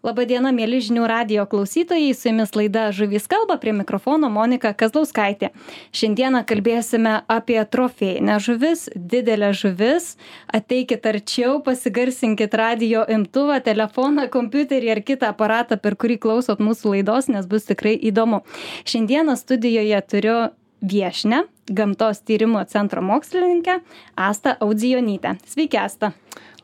Labadiena, 0.00 0.48
mėly 0.48 0.78
žinių 0.80 1.02
radio 1.10 1.42
klausytojai, 1.44 2.14
su 2.16 2.30
jumis 2.30 2.54
laida 2.56 2.86
Žuvys 2.96 3.26
kalba, 3.28 3.58
prie 3.60 3.74
mikrofono 3.76 4.30
Monika 4.32 4.70
Kazlauskaitė. 4.72 5.50
Šiandieną 5.92 6.40
kalbėsime 6.48 7.18
apie 7.28 7.58
trofėjinę 7.68 8.38
žuvis, 8.40 8.86
didelę 8.96 9.50
žuvis. 9.52 10.14
Ateikit 10.56 11.04
arčiau, 11.04 11.58
pasigarsinkit 11.66 12.56
radio 12.56 13.04
imtuvą, 13.12 13.58
telefoną, 13.66 14.24
kompiuterį 14.32 14.94
ar 14.94 15.02
kitą 15.04 15.34
aparatą, 15.34 15.76
per 15.76 15.98
kurį 16.00 16.16
klausot 16.24 16.64
mūsų 16.64 16.94
laidos, 16.94 17.28
nes 17.28 17.44
bus 17.44 17.68
tikrai 17.68 17.92
įdomu. 18.00 18.40
Šiandieną 18.88 19.36
studijoje 19.36 20.00
turiu 20.08 20.38
viešnę, 20.80 21.44
gamtos 21.68 22.24
tyrimo 22.24 22.64
centro 22.64 23.04
mokslininkę 23.04 23.82
Asta 24.16 24.56
Audzijonytę. 24.64 25.36
Sveiki, 25.44 25.76
Asta. 25.76 26.14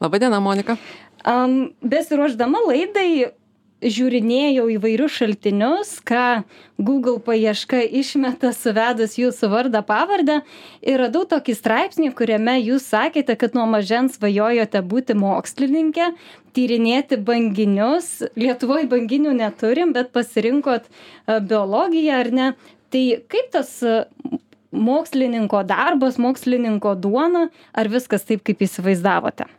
Labadiena, 0.01 0.41
Monika. 0.41 0.77
Um, 1.27 1.73
besiruoždama 1.83 2.61
laidai 2.69 3.33
žiūrinėjau 3.85 4.69
įvairius 4.77 5.17
šaltinius, 5.19 5.91
ką 6.07 6.45
Google 6.81 7.19
paieška 7.21 7.83
išmeta 8.01 8.53
suvedus 8.57 9.19
jūsų 9.21 9.51
vardą 9.53 9.83
pavardę 9.85 10.39
ir 10.87 11.03
radau 11.03 11.27
tokį 11.29 11.57
straipsnį, 11.59 12.13
kuriame 12.17 12.57
jūs 12.63 12.89
sakėte, 12.93 13.37
kad 13.37 13.59
nuo 13.59 13.67
mažens 13.69 14.17
svajojote 14.17 14.81
būti 14.81 15.19
mokslininkė, 15.19 16.13
tyrinėti 16.57 17.21
banginius. 17.21 18.23
Lietuvoje 18.39 18.89
banginių 18.95 19.37
neturim, 19.43 19.93
bet 19.97 20.15
pasirinkot 20.17 20.89
biologiją 21.27 22.23
ar 22.23 22.33
ne. 22.33 22.49
Tai 22.95 23.05
kaip 23.29 23.53
tas 23.53 23.77
mokslininko 24.73 25.67
darbas, 25.69 26.17
mokslininko 26.23 26.97
duona, 26.97 27.49
ar 27.77 27.93
viskas 27.93 28.25
taip, 28.25 28.47
kaip 28.47 28.65
įsivaizdavote? 28.65 29.51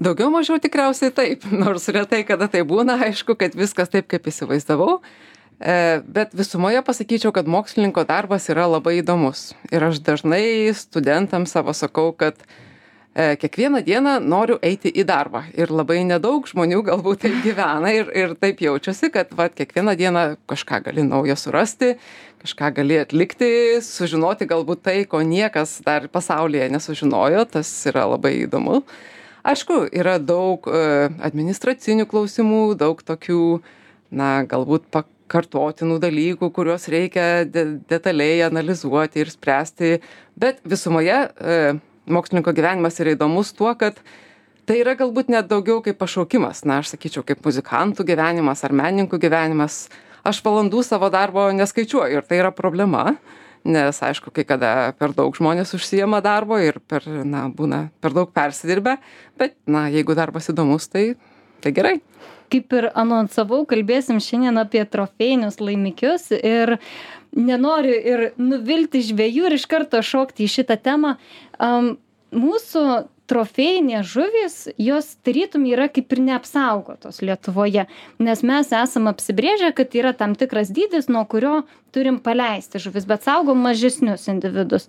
Daugiau 0.00 0.30
mažiau 0.32 0.56
tikriausiai 0.56 1.12
taip, 1.12 1.44
nors 1.62 1.84
retai 1.92 2.22
kada 2.24 2.48
tai 2.48 2.64
būna, 2.64 2.96
aišku, 3.08 3.36
kad 3.36 3.56
viskas 3.56 3.92
taip, 3.92 4.08
kaip 4.08 4.26
įsivaizdavau. 4.30 5.02
E, 5.60 6.00
bet 6.08 6.32
visumoje 6.34 6.80
pasakyčiau, 6.82 7.32
kad 7.34 7.46
mokslininko 7.50 8.06
darbas 8.08 8.48
yra 8.50 8.64
labai 8.70 8.98
įdomus. 9.02 9.52
Ir 9.70 9.84
aš 9.90 10.00
dažnai 10.02 10.72
studentams 10.74 11.52
savo 11.52 11.76
sakau, 11.76 12.08
kad 12.16 12.40
e, 13.12 13.36
kiekvieną 13.36 13.84
dieną 13.84 14.16
noriu 14.24 14.56
eiti 14.64 14.88
į 14.88 15.04
darbą. 15.12 15.44
Ir 15.52 15.70
labai 15.70 16.00
nedaug 16.08 16.48
žmonių 16.48 16.82
galbūt 16.88 17.26
taip 17.28 17.38
gyvena 17.46 17.92
ir, 17.92 18.08
ir 18.16 18.34
taip 18.40 18.64
jaučiasi, 18.64 19.12
kad 19.12 19.36
va, 19.36 19.52
kiekvieną 19.52 19.94
dieną 20.00 20.26
kažką 20.50 20.82
gali 20.88 21.04
naujo 21.04 21.36
surasti, 21.36 21.98
kažką 22.42 22.74
gali 22.80 23.02
atlikti, 23.04 23.54
sužinoti 23.84 24.48
galbūt 24.48 24.86
tai, 24.88 25.00
ko 25.04 25.20
niekas 25.20 25.82
dar 25.84 26.08
pasaulyje 26.08 26.72
nesužinojo, 26.72 27.44
tas 27.52 27.76
yra 27.92 28.08
labai 28.16 28.38
įdomu 28.48 28.86
aišku 29.42 29.86
yra 29.92 30.18
daug 30.22 30.66
e, 30.68 31.10
administracinių 31.24 32.06
klausimų 32.10 32.62
daug 32.80 33.02
tokių 33.02 33.44
na 34.12 34.42
galbūt 34.48 34.88
pakartotinų 34.94 35.98
dalykų 36.02 36.50
kuriuos 36.54 36.88
reikia 36.92 37.44
de 37.48 37.64
detaliai 37.90 38.42
analizuoti 38.46 39.22
ir 39.22 39.32
spręsti. 39.32 39.96
Bet 40.38 40.60
visumoje 40.68 41.16
e, 41.16 41.58
mokslininko 42.06 42.54
gyvenimas 42.54 43.00
yra 43.02 43.16
įdomus 43.16 43.54
tuo 43.56 43.72
kad 43.78 43.98
tai 44.68 44.78
yra 44.82 44.94
galbūt 44.98 45.32
net 45.32 45.50
daugiau 45.50 45.82
kaip 45.84 45.98
pašaukimas. 45.98 46.64
Na 46.68 46.80
aš 46.82 46.94
sakyčiau 46.94 47.26
kaip 47.26 47.42
muzikantų 47.44 48.06
gyvenimas 48.08 48.62
ar 48.66 48.74
menininkų 48.76 49.18
gyvenimas. 49.22 49.86
Aš 50.22 50.38
valandų 50.44 50.84
savo 50.86 51.08
darbo 51.10 51.48
neskaičiuoju 51.50 52.20
ir 52.20 52.26
tai 52.28 52.38
yra 52.44 52.52
problema 52.54 53.16
nes 53.64 54.02
aišku 54.02 54.32
kai 54.34 54.44
kada 54.48 54.92
per 54.98 55.14
daug 55.16 55.34
žmonės 55.36 55.74
užsiima 55.76 56.22
darbo 56.24 56.58
ir 56.58 56.80
per 56.88 57.06
na 57.06 57.46
būna 57.52 57.86
per 58.02 58.14
daug 58.16 58.32
persidirbę 58.34 58.96
bet 59.38 59.56
na 59.66 59.88
jeigu 59.92 60.16
darbas 60.18 60.50
įdomus 60.50 60.88
tai 60.90 61.12
tai 61.62 61.72
gerai. 61.72 61.96
Kaip 62.52 62.74
ir 62.76 62.90
anonsavau 62.98 63.62
kalbėsim 63.68 64.18
šiandien 64.20 64.58
apie 64.60 64.82
trofėjinius 64.84 65.60
laimikius 65.62 66.32
ir 66.36 66.76
nenoriu 67.32 67.94
ir 67.96 68.24
nuvilti 68.36 69.00
žvejų 69.06 69.48
ir 69.48 69.56
iš 69.56 69.68
karto 69.70 70.02
šokti 70.04 70.44
į 70.44 70.52
šitą 70.58 70.76
temą. 70.82 71.14
Am 71.62 71.94
mūsų 72.32 72.84
trofėjinės 73.30 74.08
žuvys 74.08 74.56
jos 74.80 75.14
tarytum 75.26 75.66
yra 75.70 75.88
kaip 75.92 76.12
ir 76.14 76.22
neapsaugotos 76.26 77.22
lietuvoje 77.22 77.86
nes 78.18 78.44
mes 78.46 78.74
esam 78.82 79.10
apsibrėžę 79.12 79.72
kad 79.78 79.94
yra 79.98 80.12
tam 80.16 80.36
tikras 80.38 80.72
dydis 80.74 81.10
nuo 81.12 81.24
kurio 81.28 81.62
turim 81.94 82.20
paleisti 82.24 82.82
žuvis 82.82 83.08
bet 83.08 83.28
saugom 83.28 83.60
mažesnius 83.66 84.28
individus. 84.32 84.88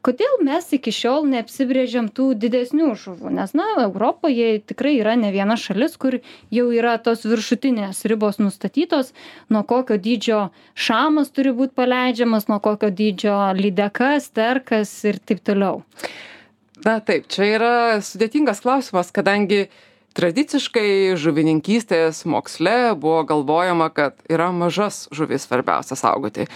Kodėl 0.00 0.38
mes 0.40 0.64
iki 0.72 0.92
šiol 0.96 1.26
neapsibrėžėm 1.28 2.06
tų 2.16 2.30
didesnių 2.40 2.94
žuvų? 3.02 3.34
Nes 3.36 3.50
na 3.52 3.66
europoje 3.82 4.62
tikrai 4.64 4.94
yra 4.96 5.12
ne 5.20 5.28
viena 5.34 5.58
šalis 5.60 5.98
kur 6.00 6.16
jau 6.56 6.64
yra 6.72 6.94
tos 7.04 7.26
viršutinės 7.28 8.00
ribos 8.08 8.40
nustatytos 8.40 9.12
nuo 9.52 9.60
kokio 9.68 10.00
dydžio 10.00 10.40
šamas 10.72 11.28
turi 11.36 11.52
būt 11.52 11.76
paleidžiamas 11.76 12.48
nuo 12.48 12.62
kokio 12.64 12.88
dydžio 12.88 13.36
lydeka 13.60 14.14
sterkas 14.24 14.94
ir 15.04 15.20
taip 15.20 15.44
toliau 15.44 15.82
na 16.86 16.98
taip 17.04 17.28
čia 17.32 17.48
yra 17.58 17.72
sudėtingas 18.04 18.62
klausimas 18.64 19.12
kadangi 19.14 19.66
tradiciškai 20.16 21.14
žuvininkystės 21.20 22.24
moksle 22.28 22.94
buvo 22.98 23.22
galvojama 23.28 23.90
kad 23.94 24.16
yra 24.30 24.50
mažas 24.54 25.04
žuvis 25.14 25.46
svarbiausia 25.46 25.96
saugoti. 25.98 26.46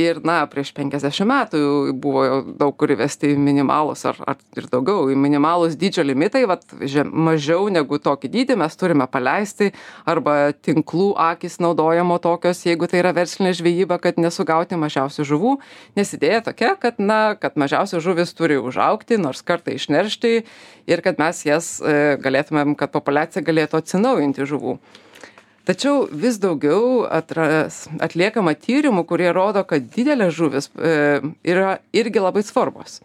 Ir 0.00 0.18
na 0.26 0.40
prieš 0.50 0.72
penkiasdešim 0.74 1.30
metų 1.30 1.60
buvo 2.02 2.24
jau 2.26 2.38
daug 2.58 2.74
kur 2.78 2.90
įvesti 2.94 3.34
minimalūs 3.38 4.04
ar 4.10 4.18
ar 4.26 4.40
ir 4.58 4.66
daugiau 4.72 5.06
minimalūs 5.14 5.78
dydžio 5.78 6.04
limitai 6.06 6.44
vat 6.50 6.66
žem 6.80 7.12
mažiau 7.28 7.68
negu 7.72 8.00
tokį 8.02 8.32
dydį 8.34 8.58
mes 8.64 8.78
turime 8.80 9.06
paleisti 9.10 9.70
arba 10.10 10.52
tinklų 10.66 11.12
akys 11.30 11.60
naudojamo 11.62 12.18
tokios 12.22 12.64
jeigu 12.66 12.90
tai 12.90 13.02
yra 13.04 13.14
verslinė 13.16 13.54
žvejyba 13.54 14.00
kad 14.02 14.18
nesugauti 14.18 14.78
mažiausių 14.80 15.28
žuvų. 15.30 15.56
Nes 15.94 16.14
idėja 16.16 16.42
tokia 16.50 16.74
kad 16.80 16.98
na 16.98 17.38
kad 17.38 17.58
mažiausios 17.60 18.02
žuvys 18.02 18.34
turi 18.34 18.58
užaugti 18.58 19.20
nors 19.22 19.44
kartą 19.46 19.76
išneršti 19.78 20.42
ir 20.86 21.02
kad 21.04 21.18
mes 21.20 21.40
jas 21.46 21.78
e, 21.80 22.16
galėtumėm 22.22 22.74
kad 22.78 22.92
populiacija 22.94 23.44
galėtų 23.44 23.80
atsinaujinti 23.80 24.46
žuvų. 24.48 24.78
Tačiau 25.64 26.04
vis 26.12 26.36
daugiau 26.42 27.06
atras, 27.08 27.86
atliekama 28.04 28.52
tyrimų, 28.60 29.06
kurie 29.08 29.30
rodo, 29.32 29.62
kad 29.64 29.86
didelės 29.94 30.34
žuvis 30.36 30.68
e, 30.76 31.22
yra 31.40 31.78
irgi 31.96 32.20
labai 32.20 32.44
svarbos. 32.44 33.00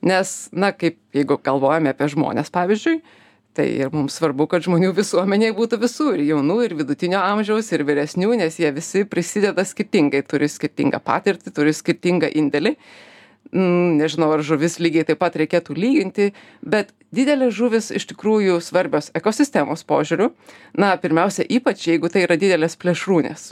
Nes, 0.00 0.48
na, 0.54 0.70
kaip 0.72 0.96
jeigu 1.12 1.36
galvojame 1.44 1.92
apie 1.92 2.08
žmonės, 2.08 2.48
pavyzdžiui, 2.54 3.02
tai 3.58 3.66
ir 3.82 3.90
mums 3.92 4.16
svarbu, 4.16 4.46
kad 4.48 4.64
žmonių 4.64 4.94
visuomenėje 4.96 5.56
būtų 5.58 5.80
visų, 5.82 6.08
ir 6.16 6.24
jaunų, 6.30 6.58
ir 6.64 6.76
vidutinio 6.78 7.20
amžiaus, 7.20 7.68
ir 7.74 7.84
vyresnių, 7.84 8.38
nes 8.40 8.56
jie 8.62 8.70
visi 8.72 9.02
prisideda 9.04 9.66
skirtingai, 9.66 10.22
turi 10.24 10.48
skirtingą 10.48 11.02
patirtį, 11.04 11.52
turi 11.52 11.74
skirtingą 11.76 12.30
indėlį 12.40 12.76
Mm, 13.48 13.96
nežinau 13.96 14.28
ar 14.34 14.42
žuvis 14.44 14.76
lygiai 14.76 15.06
taip 15.08 15.22
pat 15.22 15.36
reikėtų 15.40 15.72
lyginti 15.72 16.26
bet 16.60 16.90
didelės 17.14 17.54
žuvys 17.56 17.90
iš 17.94 18.06
tikrųjų 18.10 18.58
svarbios 18.64 19.10
ekosistemos 19.16 19.84
požiūriu 19.88 20.30
na 20.78 20.94
pirmiausia 21.00 21.46
ypač 21.48 21.86
jeigu 21.88 22.10
tai 22.12 22.26
yra 22.26 22.36
didelės 22.40 22.76
plėšrūnės 22.80 23.50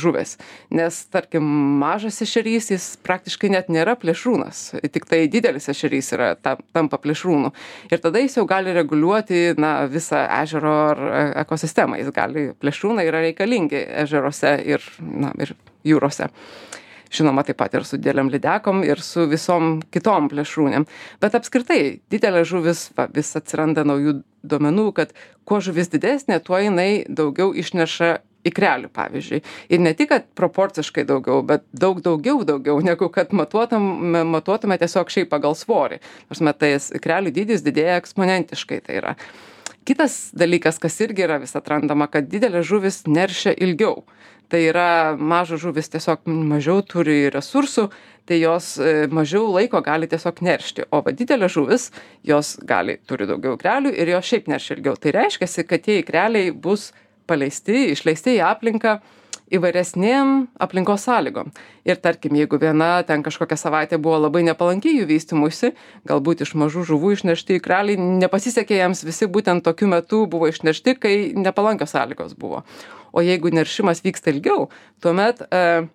žuvys. 0.00 0.36
Nes 0.72 0.98
tarkim 1.12 1.44
mažas 1.80 2.20
ešerys 2.24 2.70
jis 2.72 2.86
praktiškai 3.04 3.52
net 3.52 3.72
nėra 3.72 3.96
plėšrūnas 4.00 4.62
tiktai 4.92 5.24
didelis 5.32 5.68
ešerys 5.72 6.12
yra 6.16 6.32
ta 6.36 6.56
tampa 6.74 7.00
plėšrūnu. 7.00 7.52
Ir 7.90 8.02
tada 8.02 8.22
jis 8.22 8.38
jau 8.38 8.46
gali 8.48 8.74
reguliuoti 8.76 9.56
na 9.60 9.86
visą 9.90 10.24
ežero 10.42 10.74
ar 10.90 11.04
e, 11.06 11.22
ekosistemą. 11.44 12.00
Jis 12.00 12.12
gali 12.14 12.50
plėšrūnai 12.60 13.06
yra 13.08 13.22
reikalingi 13.24 13.84
ežeruose 14.04 14.56
ir 14.74 14.84
na 15.00 15.32
ir 15.40 15.54
jūrose 15.86 16.28
žinoma 17.10 17.44
taip 17.46 17.58
pat 17.60 17.74
ir 17.74 17.86
su 17.86 17.98
didelėm 17.98 18.30
lydekom 18.32 18.84
ir 18.86 19.02
su 19.04 19.26
visom 19.30 19.80
kitom 19.92 20.30
plėšrūnėm. 20.32 20.86
Bet 21.22 21.36
apskritai 21.38 22.00
didelės 22.12 22.48
žuvys 22.52 22.88
va 22.96 23.08
vis 23.14 23.34
atsiranda 23.38 23.84
naujų 23.88 24.20
duomenų 24.46 24.88
kad 24.96 25.14
kuo 25.44 25.60
žuvis 25.64 25.90
didesnė 25.92 26.40
tuo 26.44 26.60
jinai 26.60 27.04
daugiau 27.08 27.52
išneša 27.56 28.18
ikrelių 28.46 28.88
pavyzdžiui. 28.96 29.42
Ir 29.68 29.82
ne 29.84 29.92
tik 29.96 30.10
kad 30.14 30.28
proporciškai 30.38 31.04
daugiau 31.08 31.42
bet 31.46 31.66
daug 31.76 32.00
daugiau 32.04 32.44
daugiau 32.48 32.80
negu 32.84 33.10
kad 33.12 33.34
matuotam 33.36 33.84
matuotume 34.32 34.78
tiesiog 34.80 35.12
šiaip 35.12 35.30
pagal 35.32 35.56
svorį. 35.58 36.00
Ta 36.00 36.32
prasme 36.32 36.54
tas 36.56 36.88
ikrelių 36.96 37.34
dydis 37.36 37.64
didėja 37.66 37.98
eksponentiškai 38.00 38.80
tai 38.86 39.00
yra 39.02 39.16
kitas 39.90 40.30
dalykas 40.38 40.78
kas 40.82 41.00
irgi 41.02 41.26
yra 41.26 41.40
vis 41.42 41.56
atrandama 41.58 42.06
kad 42.10 42.30
didelės 42.30 42.68
žuvys 42.70 43.02
neršia 43.10 43.56
ilgiau. 43.58 44.04
Tai 44.50 44.58
yra 44.66 45.14
mažos 45.14 45.62
žuvys 45.62 45.92
tiesiog 45.92 46.24
mažiau 46.26 46.80
turi 46.82 47.28
resursų 47.30 47.90
tai 48.26 48.40
jos 48.40 48.76
e, 48.78 49.06
mažiau 49.10 49.48
laiko 49.50 49.80
gali 49.82 50.06
tiesiog 50.10 50.40
neršti. 50.46 50.86
O 50.94 51.00
va 51.06 51.14
didelės 51.14 51.54
žuvys 51.56 51.88
jos 52.26 52.56
gali 52.66 52.98
turi 53.10 53.26
daugiau 53.30 53.56
ikrelių 53.58 53.90
ir 53.94 54.12
jos 54.14 54.30
šiaip 54.30 54.50
neršia 54.50 54.76
ilgiau. 54.76 54.94
Tai 54.98 55.14
reiškiasi 55.16 55.66
kad 55.66 55.82
tie 55.86 56.00
ikreliai 56.04 56.52
bus 56.54 56.90
paleisti 57.30 57.88
išleisti 57.94 58.36
į 58.38 58.44
aplinką 58.46 58.98
įvairesnėm 59.54 60.32
aplinkos 60.62 61.04
sąlygom. 61.08 61.50
Ir 61.88 61.98
tarkim 62.02 62.36
jeigu 62.38 62.58
viena 62.60 63.02
ten 63.06 63.24
kažkokia 63.26 63.58
savaitė 63.60 63.98
buvo 64.02 64.18
labai 64.22 64.42
nepalanki 64.46 64.92
jų 64.94 65.08
vystymuisi 65.10 65.72
galbūt 66.08 66.44
iš 66.46 66.54
mažų 66.60 66.86
žuvų 66.92 67.14
išnešti 67.16 67.60
ikreliai 67.60 67.98
nepasisekė 68.24 68.80
jiems 68.80 69.04
visi 69.06 69.28
būtent 69.30 69.64
tokiu 69.66 69.90
metu 69.90 70.24
buvo 70.30 70.50
išnešti 70.50 70.96
kai 71.00 71.14
nepalankios 71.36 71.94
sąlygos 71.96 72.36
buvo. 72.38 72.64
O 73.12 73.24
jeigu 73.26 73.50
neršimas 73.50 74.04
vyksta 74.04 74.30
ilgiau 74.30 74.68
tuomet 75.02 75.42
e, 75.50 75.88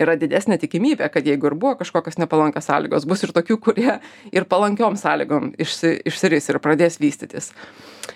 yra 0.00 0.16
didesnė 0.20 0.60
tikimybė 0.62 1.10
kad 1.12 1.26
jeigu 1.26 1.50
ir 1.50 1.56
buvo 1.58 1.74
kažkokios 1.80 2.20
nepalankios 2.22 2.68
sąlygos 2.70 3.08
bus 3.10 3.24
ir 3.26 3.34
tokių 3.36 3.58
kurie 3.60 3.94
ir 4.32 4.48
palankiom 4.48 4.98
sąlygom 5.00 5.54
išsi 5.58 5.96
išsiris 6.08 6.52
ir 6.52 6.60
pradės 6.62 7.00
vystytis 7.02 7.50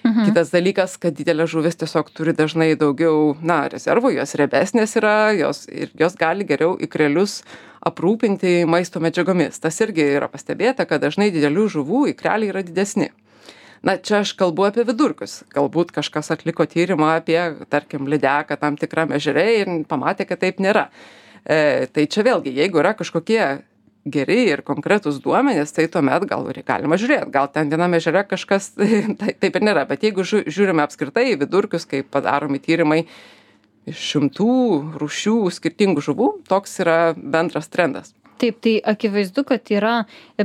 Mhm. 0.04 0.26
Kitas 0.28 0.50
dalykas, 0.52 0.98
kad 1.00 1.14
didelės 1.16 1.52
žuvis 1.54 1.78
tiesiog 1.80 2.10
turi 2.12 2.34
dažnai 2.36 2.74
daugiau, 2.76 3.34
na, 3.40 3.64
rezervų, 3.72 4.14
jos 4.18 4.34
riebesnės 4.36 4.96
yra, 5.00 5.32
jos, 5.36 5.64
ir 5.72 5.92
jos 5.96 6.16
gali 6.20 6.44
geriau 6.44 6.74
ikrelius 6.76 7.42
aprūpinti 7.84 8.66
maisto 8.68 9.00
medžiagomis. 9.00 9.60
Tas 9.60 9.80
irgi 9.84 10.04
yra 10.18 10.28
pastebėta, 10.28 10.84
kad 10.88 11.04
dažnai 11.04 11.30
didelių 11.32 11.68
žuvų 11.76 12.02
ikreliai 12.12 12.52
yra 12.52 12.64
didesni. 12.64 13.10
Na, 13.84 13.98
čia 14.00 14.22
aš 14.24 14.32
kalbu 14.36 14.64
apie 14.68 14.84
vidurkius. 14.88 15.42
Galbūt 15.52 15.92
kažkas 15.92 16.32
atliko 16.32 16.64
tyrimą 16.68 17.14
apie, 17.18 17.38
tarkim, 17.72 18.08
lydeką 18.08 18.56
tam 18.60 18.76
tikrame 18.80 19.16
ežere 19.16 19.44
ir 19.58 19.74
pamatė, 19.88 20.24
kad 20.28 20.40
taip 20.40 20.60
nėra. 20.60 20.88
E, 21.44 21.86
tai 21.92 22.06
čia 22.08 22.24
vėlgi, 22.24 22.54
jeigu 22.56 22.80
yra 22.80 22.94
kažkokie 22.96 23.44
geri 24.04 24.40
ir 24.52 24.62
konkretūs 24.64 25.20
duomenys 25.24 25.72
tai 25.76 25.86
tuomet 25.92 26.26
gal 26.28 26.48
ir 26.52 26.60
galima 26.66 26.98
žiūrėt. 27.00 27.30
Gal 27.32 27.48
ten 27.52 27.70
vienam 27.72 27.96
ežere 27.96 28.24
kažkas 28.28 28.72
tai 29.20 29.32
taip 29.32 29.56
ir 29.56 29.64
nėra. 29.64 29.86
Bet 29.88 30.04
jeigu 30.04 30.24
žiūrime 30.24 30.84
apskritai 30.84 31.30
į 31.32 31.40
vidurkius 31.44 31.88
kai 31.88 32.02
padaromi 32.04 32.60
tyrimai 32.64 33.04
iš 33.88 34.00
šimtų 34.12 34.52
rūšių 35.00 35.38
skirtingų 35.52 36.04
žuvų 36.04 36.28
toks 36.48 36.78
yra 36.84 36.98
bendras 37.16 37.68
trendas 37.72 38.14
taip 38.40 38.60
tai 38.64 38.74
akivaizdu 38.94 39.44
kad 39.48 39.70
yra 39.72 39.94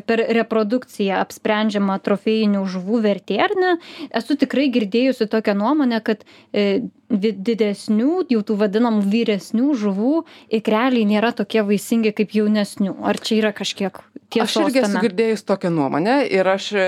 per 0.06 0.24
reprodukciją 0.38 1.20
apsprendžiama 1.24 1.98
trofėjinių 2.06 2.64
žuvų 2.74 3.02
vertė 3.06 3.40
ar 3.46 3.56
ne? 3.60 3.74
Esu 4.16 4.38
tikrai 4.40 4.70
girdėjusi 4.74 5.30
tokią 5.32 5.56
nuomonę 5.60 6.02
kad 6.06 6.24
e, 6.54 6.86
didesnių 7.10 8.26
jau 8.30 8.44
tų 8.46 8.60
vadinamų 8.60 9.04
vyresnių 9.10 9.74
žuvų 9.82 10.14
ikreliai 10.60 11.08
nėra 11.10 11.34
tokie 11.36 11.64
vaisingi 11.66 12.14
kaip 12.18 12.36
jaunesnių. 12.38 13.00
Ar 13.10 13.18
čia 13.18 13.40
yra 13.42 13.54
kažkiek 13.56 13.98
tiesos 14.30 14.58
aš 14.58 14.70
irgi 14.70 14.84
esu 14.86 15.04
girdėjus 15.04 15.46
tokią 15.48 15.72
nuomonę 15.74 16.22
ir 16.30 16.48
aš 16.48 16.72
e, 16.78 16.88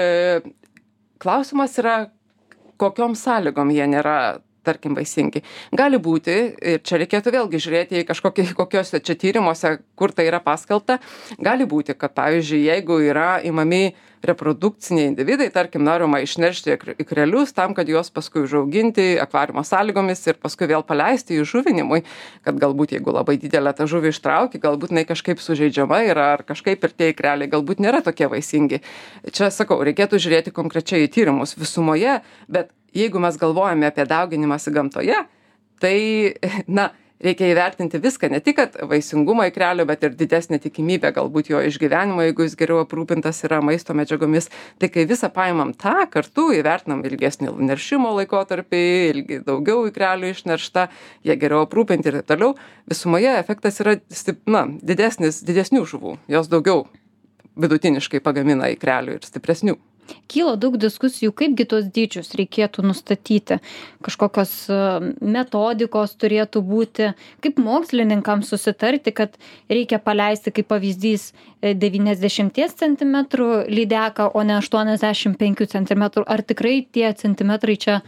klausimas 1.22 1.78
yra 1.82 1.98
kokiom 2.82 3.18
sąlygom 3.18 3.74
jie 3.74 3.88
nėra 3.90 4.18
tarkim 4.64 4.96
vaisingi. 4.98 5.44
Gali 5.78 6.00
būti 6.02 6.38
ir 6.74 6.84
čia 6.86 7.02
reikėtų 7.02 7.34
vėlgi 7.38 7.64
žiūrėti 7.66 8.02
į 8.02 8.08
kažkokį 8.10 8.48
kokiuose 8.60 9.02
čia 9.02 9.18
tyrimuose 9.18 9.78
kur 10.00 10.14
tai 10.16 10.28
yra 10.30 10.42
paskelbta. 10.44 11.00
Gali 11.42 11.68
būti 11.70 11.98
kad 11.98 12.16
pavyzdžiui 12.18 12.64
jeigu 12.68 13.02
yra 13.10 13.34
imami 13.48 13.92
reprodukciniai 14.22 15.08
individai 15.10 15.50
tarkim 15.54 15.84
norima 15.84 16.20
išneršti 16.22 16.76
ikrelius 17.02 17.54
tam 17.58 17.74
kad 17.74 17.90
juos 17.90 18.12
paskui 18.14 18.44
užauginti 18.46 19.16
akvariumo 19.22 19.64
sąlygomis 19.66 20.22
ir 20.30 20.38
paskui 20.42 20.70
vėl 20.70 20.86
paleisti 20.86 21.40
įžuvinimui 21.42 22.04
kad 22.46 22.60
galbūt 22.62 22.94
jeigu 22.98 23.16
labai 23.16 23.40
didelę 23.42 23.74
tą 23.78 23.88
žuvį 23.90 24.14
ištrauki 24.14 24.62
galbūt 24.62 24.94
jinai 24.94 25.08
kažkaip 25.10 25.42
sužeidžiama 25.42 26.04
yra 26.10 26.28
ar 26.36 26.46
kažkaip 26.46 26.86
ir 26.86 26.94
tie 26.94 27.10
ikreliai 27.16 27.50
galbūt 27.50 27.82
nėra 27.82 28.04
tokie 28.06 28.30
vaisingi. 28.30 28.82
Čia 29.34 29.50
sakau 29.54 29.82
reikėtų 29.86 30.22
žiūrėti 30.22 30.54
konkrečiai 30.54 31.08
į 31.08 31.12
tyrimus 31.18 31.58
visumoje 31.58 32.20
bet 32.48 32.70
jeigu 32.96 33.22
mes 33.24 33.38
galvojame 33.42 33.92
apie 33.92 34.06
dauginimąsi 34.10 34.72
gamtoje 34.72 35.24
tai 35.82 35.98
na 36.80 36.90
reikia 37.22 37.50
įvertinti 37.52 38.00
viską 38.02 38.30
ne 38.34 38.40
tik 38.44 38.60
vaisingumą 38.90 39.46
ikrelio 39.50 39.86
bet 39.90 40.04
ir 40.06 40.16
didesnę 40.18 40.60
tikimybę 40.62 41.12
galbūt 41.16 41.52
jo 41.52 41.62
išgyvenimo 41.70 42.26
jeigu 42.26 42.46
jis 42.48 42.56
geriau 42.60 42.82
aprūpintas 42.84 43.44
yra 43.48 43.62
maisto 43.66 43.94
medžiagomis. 43.98 44.50
Tai 44.82 44.90
kai 44.94 45.06
visą 45.10 45.30
paimam 45.34 45.74
tą 45.78 46.08
kartu 46.14 46.50
įvertinam 46.58 47.04
ilgesnį 47.08 47.54
neršimo 47.70 48.14
laikotarpį 48.20 48.82
ilgi 49.12 49.42
daugiau 49.46 49.86
ikrelių 49.90 50.34
išneršta 50.34 50.88
jie 51.28 51.38
geriau 51.38 51.66
aprūpinti 51.68 52.10
ir 52.10 52.20
taip 52.22 52.32
toliau 52.34 52.56
visumoje 52.90 53.36
efektas 53.38 53.80
yra 53.84 54.00
na 54.50 54.66
didesnis 54.82 55.44
didesnių 55.46 55.86
žuvų. 55.94 56.18
Jos 56.32 56.50
daugiau 56.52 56.88
vidutiniškai 57.62 58.24
pagamina 58.24 58.72
ikrelių 58.74 59.20
ir 59.20 59.28
stipresnių 59.28 59.78
kyla 60.32 60.56
daug 60.60 60.78
diskusijų 60.82 61.34
kaipgi 61.38 61.66
tuos 61.70 61.88
dydžius 61.94 62.34
reikėtų 62.40 62.86
nustatyti 62.86 63.60
kažkokios 64.06 64.54
e, 64.72 64.80
metodikos 65.22 66.16
turėtų 66.22 66.64
būti 66.66 67.12
kaip 67.44 67.62
mokslininkams 67.62 68.52
susitarti 68.52 69.14
kad 69.16 69.38
reikia 69.72 70.02
paleisti 70.04 70.54
kaip 70.56 70.70
pavyzdys 70.72 71.32
e, 71.32 71.74
devyniasdešimties 71.76 72.76
centimetrų 72.82 73.52
lydeką 73.72 74.32
o 74.34 74.44
ne 74.48 74.58
aštuoniasdešim 74.62 75.38
penkių 75.40 75.70
centimetrų 75.76 76.26
ar 76.28 76.46
tikrai 76.48 76.82
tie 76.92 77.12
centimetrai 77.18 77.78
čia 77.80 78.02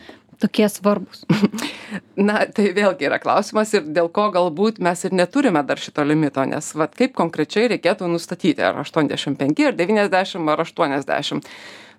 tokie 0.44 0.68
svarbūs? 0.70 1.24
Na, 2.28 2.44
tai 2.50 2.72
vėlgi 2.76 3.08
yra 3.08 3.20
klausimas 3.22 3.72
ir 3.78 3.86
dėl 3.96 4.10
ko 4.14 4.28
galbūt 4.34 4.82
mes 4.84 5.06
ir 5.08 5.16
neturime 5.16 5.64
dar 5.68 5.82
šito 5.82 6.04
limito, 6.08 6.44
nes 6.50 6.72
vat, 6.78 6.96
kaip 6.98 7.16
konkrečiai 7.18 7.70
reikėtų 7.76 8.10
nustatyti, 8.12 8.64
ar 8.66 8.82
85, 8.82 9.64
ar 9.70 9.78
90, 9.80 10.52
ar 10.54 10.66
80 10.66 11.48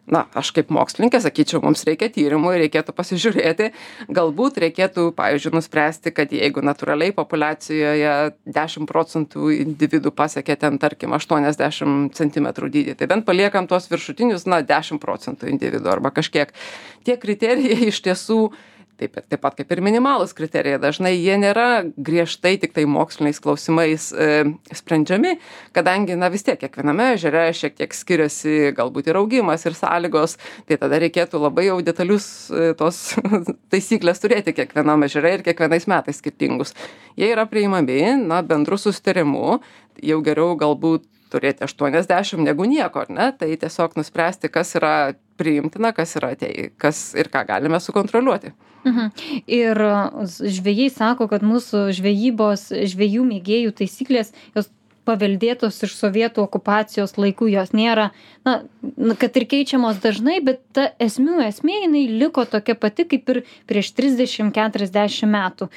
na 0.07 0.25
aš 0.37 0.51
kaip 0.57 0.71
mokslininkė 0.75 1.21
sakyčiau 1.25 1.63
mums 1.65 1.85
reikia 1.89 2.11
tyrimų 2.13 2.55
ir 2.55 2.63
reikėtų 2.65 2.95
pasižiūrėti. 2.97 3.71
Galbūt 4.15 4.61
reikėtų 4.65 5.07
pavyzdžiui 5.17 5.55
nuspręsti 5.57 6.13
kad 6.17 6.33
jeigu 6.35 6.65
natūraliai 6.65 7.15
populiacijoje 7.17 8.13
dešim 8.45 8.89
procentų 8.91 9.51
individų 9.57 10.13
pasiekia 10.17 10.59
ten 10.61 10.79
tarkim 10.83 11.17
aštuoniasdešim 11.17 12.11
centimetrų 12.17 12.71
dydį 12.77 12.99
tai 13.01 13.09
bent 13.11 13.27
paliekam 13.29 13.69
tuos 13.71 13.89
viršutinius 13.93 14.47
na 14.51 14.61
dešim 14.65 15.01
procentų 15.03 15.49
individų 15.53 15.93
arba 15.97 16.13
kažkiek. 16.15 16.53
Tie 17.05 17.17
kriterijai 17.21 17.89
iš 17.89 18.05
tiesų 18.05 18.41
taip 19.01 19.17
taip 19.29 19.41
pat 19.43 19.57
kaip 19.59 19.73
ir 19.75 19.83
minimalūs 19.85 20.35
kriterijai. 20.37 20.81
Dažnai 20.83 21.15
jie 21.17 21.37
nėra 21.41 21.85
griežtai 21.97 22.55
tiktai 22.63 22.85
moksliniais 22.91 23.41
klausimais 23.43 24.11
e, 24.13 24.29
sprendžiami 24.75 25.35
kadangi 25.75 26.17
na 26.19 26.31
vis 26.33 26.45
tiek 26.47 26.59
kiekviename 26.61 27.13
ežere 27.17 27.47
šiek 27.57 27.77
tiek 27.79 27.95
skiriasi 27.95 28.73
galbūt 28.77 29.11
ir 29.11 29.19
augimas 29.21 29.67
ir 29.67 29.77
sąlygos. 29.79 30.37
Tai 30.69 30.79
tada 30.83 31.01
reikėtų 31.03 31.41
labai 31.43 31.69
jau 31.69 31.79
detalius 31.85 32.29
e, 32.51 32.73
tos 32.79 33.01
taisykles 33.73 34.23
turėti 34.23 34.55
kiekvienam 34.57 35.07
ežere 35.09 35.35
ir 35.39 35.47
kiekvienais 35.47 35.89
metais 35.91 36.21
skirtingus. 36.23 36.75
Jie 37.19 37.33
yra 37.35 37.49
priimami 37.51 38.01
na 38.23 38.43
bendru 38.47 38.79
susitarimu 38.81 39.59
jau 40.03 40.21
geriau 40.27 40.55
galbūt 40.59 41.09
turėti 41.35 41.67
aštuoniasdešim 41.67 42.45
negu 42.47 42.67
nieko 42.69 43.03
ar 43.03 43.11
ne? 43.11 43.31
Tai 43.39 43.51
tiesiog 43.51 43.99
nuspręsti 43.99 44.51
kas 44.55 44.77
yra 44.79 44.95
priimtina 45.39 45.91
kas 45.97 46.15
yra 46.21 46.35
tei 46.39 46.71
kas 46.79 47.11
ir 47.19 47.31
ką 47.33 47.43
galime 47.49 47.81
sukontroliuoti 47.83 48.55
Mhm. 48.85 49.11
Ir 49.49 49.81
žvėjai 50.29 50.91
sako, 50.93 51.29
kad 51.33 51.45
mūsų 51.47 51.87
žvejybos, 51.97 52.69
žvėjų 52.93 53.25
mėgėjų 53.31 53.77
taisyklės, 53.81 54.35
jos 54.57 54.69
paveldėtos 55.05 55.83
iš 55.85 55.97
sovietų 55.99 56.45
okupacijos 56.45 57.17
laikų, 57.21 57.51
jos 57.53 57.75
nėra, 57.77 58.11
na, 58.47 58.63
kad 59.21 59.37
ir 59.37 59.47
keičiamos 59.51 60.01
dažnai, 60.05 60.39
bet 60.45 60.63
ta 60.77 60.89
esmių 61.03 61.43
esmė 61.49 61.85
jinai 61.85 62.07
liko 62.13 62.47
tokia 62.49 62.77
pati 62.79 63.07
kaip 63.11 63.29
ir 63.35 63.43
prieš 63.69 63.93
30-40 63.99 65.31
metų. 65.35 65.69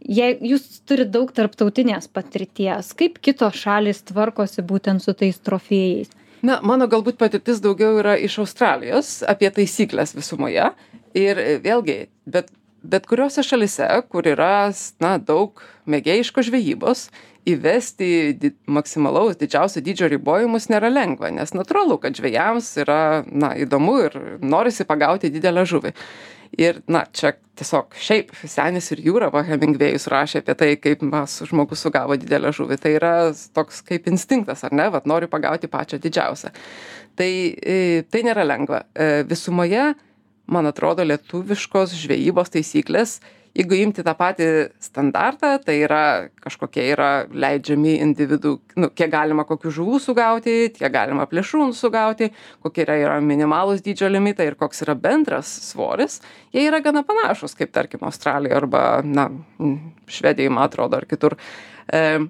Jei 0.00 0.32
jūs 0.52 0.80
turite 0.88 1.12
daug 1.12 1.28
tarptautinės 1.36 2.08
patirties, 2.08 2.94
kaip 2.96 3.18
kitos 3.20 3.58
šalis 3.60 4.00
tvarkosi 4.08 4.64
būtent 4.64 5.04
su 5.04 5.12
tais 5.12 5.36
trofėjais? 5.44 6.08
Na, 6.40 6.56
mano 6.64 6.86
galbūt 6.88 7.18
patirtis 7.20 7.60
daugiau 7.60 7.98
yra 8.00 8.14
iš 8.16 8.38
Australijos 8.40 9.18
apie 9.28 9.50
taisyklės 9.52 10.14
visumoje 10.16 10.70
ir 11.16 11.40
e, 11.40 11.58
vėlgi 11.64 12.02
bet 12.26 12.50
bet 12.82 13.04
kuriose 13.06 13.42
šalyse 13.44 13.86
kur 14.08 14.24
yra 14.24 14.70
na 15.04 15.16
daug 15.18 15.60
mėgėjiškos 15.90 16.48
žvejybos 16.48 17.10
įvesti 17.50 18.08
di 18.40 18.52
maksimalaus 18.68 19.38
didžiausio 19.40 19.82
dydžio 19.84 20.08
ribojimus 20.12 20.68
nėra 20.72 20.90
lengva 20.92 21.30
nes 21.34 21.54
natūralu 21.56 21.98
kad 22.00 22.16
žvejams 22.16 22.72
yra 22.84 23.00
na 23.26 23.54
įdomu 23.60 23.96
ir 24.06 24.18
norisi 24.40 24.88
pagauti 24.88 25.32
didelę 25.32 25.64
žuvį. 25.68 25.94
Ir 26.58 26.80
na 26.90 27.04
čia 27.14 27.36
tiesiog 27.60 27.94
šiaip 27.94 28.32
senis 28.50 28.88
ir 28.90 29.02
jūra 29.04 29.28
va 29.30 29.44
hemingvėjus 29.46 30.08
rašė 30.10 30.40
apie 30.42 30.56
tai 30.58 30.70
kaip 30.82 31.04
mas 31.06 31.36
žmogus 31.46 31.84
sugavo 31.84 32.16
didelę 32.18 32.50
žuvį. 32.56 32.78
Tai 32.82 32.94
yra 32.96 33.12
toks 33.54 33.84
kaip 33.86 34.08
instinktas 34.10 34.64
ar 34.66 34.74
ne 34.74 34.88
vat 34.90 35.06
noriu 35.06 35.30
pagauti 35.30 35.70
pačią 35.70 36.00
didžiausią. 36.02 36.50
Tai 37.16 37.30
e, 37.30 38.02
tai 38.10 38.24
nėra 38.26 38.46
lengva. 38.48 38.82
E, 38.94 39.22
visumoje 39.30 39.92
man 40.50 40.68
atrodo, 40.70 41.06
lietuviškos 41.06 41.94
žvejybos 42.02 42.52
taisyklės. 42.56 43.20
Jeigu 43.50 43.74
imti 43.80 44.04
tą 44.06 44.12
patį 44.14 44.46
standartą 44.78 45.56
tai 45.64 45.80
yra 45.82 46.02
kažkokie 46.38 46.84
yra 46.92 47.08
leidžiami 47.34 47.96
individų 48.04 48.52
nu 48.78 48.90
kiek 48.94 49.10
galima 49.10 49.42
kokių 49.48 49.72
žuvų 49.74 49.98
sugauti 50.04 50.54
kiek 50.76 50.92
galima 50.94 51.26
plėšrūnų 51.26 51.74
sugauti 51.74 52.28
kokie 52.62 52.84
yra 52.84 53.00
yra 53.02 53.16
minimalūs 53.26 53.82
dydžio 53.82 54.06
limitai 54.12 54.46
ir 54.52 54.58
koks 54.60 54.84
yra 54.86 54.94
bendras 54.94 55.50
svoris 55.66 56.20
jie 56.54 56.68
yra 56.68 56.78
gana 56.84 57.02
panašūs 57.02 57.58
kaip 57.58 57.74
tarkim 57.74 58.06
australijoj 58.06 58.54
arba 58.60 58.84
na 59.02 59.26
švedijoj 60.06 60.54
man 60.54 60.68
atrodo 60.70 61.02
ar 61.02 61.10
kitur. 61.10 61.34
E, 61.90 62.20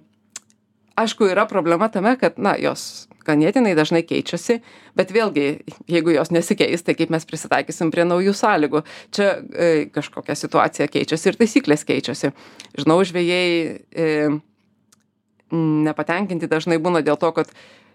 aišku 0.97 1.29
yra 1.29 1.45
problema 1.53 1.93
tame 1.93 2.17
kad 2.17 2.41
na 2.41 2.57
jos 2.57 3.10
ganėtinai 3.27 3.75
dažnai 3.79 4.03
keičiasi 4.07 4.61
bet 4.99 5.13
vėlgi 5.15 5.47
jeigu 5.91 6.15
jos 6.15 6.33
nesikeis 6.35 6.85
tai 6.87 6.97
kaip 6.99 7.13
mes 7.15 7.27
prisitaikysim 7.29 7.93
prie 7.95 8.07
naujų 8.09 8.35
sąlygų? 8.37 8.85
Čia 9.15 9.31
e, 9.41 9.73
kažkokia 9.95 10.37
situacija 10.39 10.89
keičiasi 10.91 11.33
ir 11.33 11.41
taisyklės 11.41 11.87
keičiasi. 11.89 12.33
Žinau 12.81 13.01
žvejai 13.07 13.51
e, 13.91 14.09
nepatenkinti 15.51 16.51
dažnai 16.51 16.79
būna 16.83 17.03
dėl 17.07 17.19
to 17.21 17.33
kad 17.37 17.51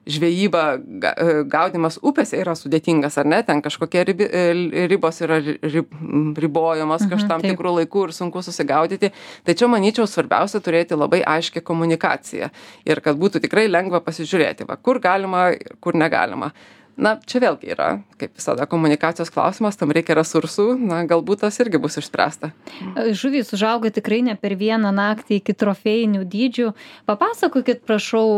žvejyba 0.06 0.64
ga 1.02 1.12
e, 1.18 1.34
gaudymas 1.50 1.98
upėse 2.06 2.38
yra 2.38 2.54
sudėtingas 2.58 3.18
ar 3.22 3.28
ne? 3.30 3.42
Ten 3.46 3.62
kažkokie 3.66 4.04
ribi 4.06 4.28
e, 4.30 4.44
ribos 4.90 5.22
yra 5.26 5.40
ri 5.42 5.84
ribojamos 6.46 7.08
kaž 7.10 7.26
tam 7.30 7.44
tikru 7.46 7.76
laiku 7.80 8.06
ir 8.08 8.16
sunku 8.16 8.44
susigaudyti. 8.46 9.12
Tai 9.46 9.58
čia 9.58 9.70
manyčiau 9.72 10.08
svarbiausia 10.10 10.62
turėti 10.64 10.98
labai 10.98 11.24
aiškią 11.36 11.66
komunikaciją 11.66 12.52
ir 12.86 13.04
kad 13.06 13.20
būtų 13.20 13.42
tikrai 13.48 13.68
lengva 13.72 14.04
pasižiūrėti 14.06 14.70
va 14.70 14.78
kur 14.78 15.02
galima 15.02 15.50
kur 15.82 15.98
negalima. 15.98 16.54
Na 16.96 17.18
čia 17.28 17.42
vėlgi 17.44 17.74
yra 17.74 17.90
kaip 18.16 18.38
visada 18.38 18.64
komunikacijos 18.72 19.32
klausimas 19.34 19.76
tam 19.76 19.92
reikia 19.92 20.16
resursų 20.16 20.78
na 20.80 21.02
galbūt 21.08 21.42
tas 21.44 21.58
irgi 21.60 21.82
bus 21.82 22.00
išspręsta. 22.00 22.54
Žuvys 23.12 23.52
užauga 23.58 23.92
tikrai 23.92 24.22
ne 24.24 24.38
per 24.40 24.56
vieną 24.56 24.94
naktį 24.96 25.42
iki 25.42 25.58
trofėjinių 25.60 26.24
dydžių. 26.24 26.72
Papasakokit 27.10 27.84
prašau 27.84 28.30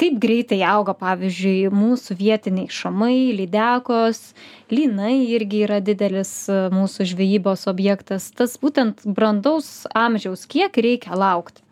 kaip 0.00 0.16
greitai 0.22 0.60
auga 0.64 0.94
pavyzdžiui 0.96 1.68
mūsų 1.74 2.16
vietiniai 2.18 2.70
šamai 2.72 3.30
lydekos 3.36 4.32
lynai 4.72 5.26
irgi 5.34 5.64
yra 5.66 5.80
didelis 5.84 6.32
e, 6.48 6.56
mūsų 6.72 7.06
žvejybos 7.12 7.66
objektas. 7.70 8.30
Tas 8.32 8.56
būtent 8.60 9.04
brandaus 9.04 9.84
amžiaus 9.96 10.46
kiek 10.50 10.76
reikia 10.80 11.18
laukti? 11.18 11.64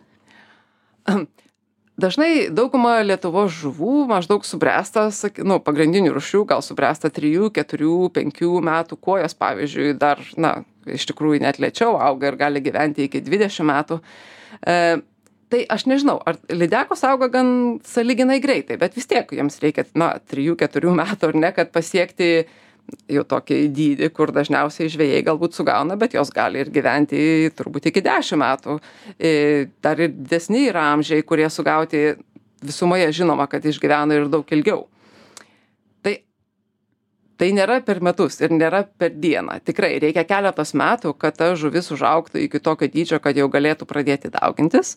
Dažnai 1.98 2.46
dauguma 2.54 3.00
lietuvos 3.02 3.50
žuvų 3.58 4.04
maždaug 4.06 4.44
subręsta 4.46 5.08
sak 5.10 5.40
nu 5.42 5.56
pagrindinių 5.58 6.12
rūšių 6.14 6.44
gal 6.52 6.62
subręsta 6.62 7.10
trijų 7.10 7.48
keturių 7.56 8.12
penkių 8.14 8.60
metų 8.68 9.00
kuojos 9.02 9.34
pavyzdžiui 9.34 9.96
dar 9.98 10.22
na 10.38 10.60
iš 10.86 11.08
tikrųjų 11.10 11.42
net 11.42 11.58
lėčiau 11.58 11.96
auga 11.98 12.30
ir 12.30 12.38
gali 12.38 12.62
gyventi 12.62 13.08
iki 13.08 13.24
dvidešim 13.24 13.66
metų. 13.72 13.98
E, 14.62 14.76
tai 15.52 15.64
aš 15.68 15.86
nežinau 15.88 16.18
ar 16.26 16.38
lydekos 16.52 17.04
auga 17.08 17.28
gan 17.32 17.50
sąlyginai 17.86 18.38
greitai 18.44 18.78
bet 18.80 18.96
vis 18.96 19.08
tiek 19.08 19.28
jiems 19.32 19.60
reikia 19.62 19.86
na 19.98 20.14
trijų 20.30 20.56
keturių 20.60 20.94
metų 20.98 21.32
ar 21.32 21.38
ne 21.44 21.52
kad 21.56 21.72
pasiekti 21.74 22.30
jau 23.12 23.24
tokį 23.28 23.58
dydį 23.76 24.08
kur 24.16 24.32
dažniausiai 24.32 24.88
žvejai 24.92 25.24
galbūt 25.26 25.56
sugauna 25.56 25.96
bet 26.00 26.16
jos 26.16 26.30
gali 26.34 26.62
ir 26.62 26.70
gyventi 26.72 27.20
turbūt 27.56 27.90
iki 27.90 28.04
dešim 28.04 28.40
metų. 28.40 28.78
I 29.20 29.68
dar 29.84 30.00
ir 30.00 30.14
didesni 30.14 30.68
yra 30.70 30.88
amžiai 30.94 31.24
kurie 31.26 31.48
sugauti 31.52 32.14
visumoje 32.64 33.10
žinoma 33.20 33.46
kad 33.50 33.64
išgyvena 33.64 34.16
ir 34.16 34.30
daug 34.32 34.48
ilgiau 34.56 34.86
tai 37.38 37.52
nėra 37.54 37.78
per 37.86 38.00
metus 38.02 38.40
ir 38.42 38.52
nėra 38.52 38.82
per 38.98 39.14
dieną. 39.14 39.60
Tikrai 39.66 39.92
reikia 40.02 40.24
keletos 40.26 40.74
metų 40.78 41.14
kad 41.22 41.36
ta 41.38 41.52
žuvis 41.58 41.90
užaugtų 41.94 42.42
iki 42.44 42.60
tokio 42.62 42.88
dydžio 42.90 43.20
kad 43.22 43.38
jau 43.38 43.46
galėtų 43.52 43.86
pradėti 43.88 44.32
daugintis. 44.34 44.96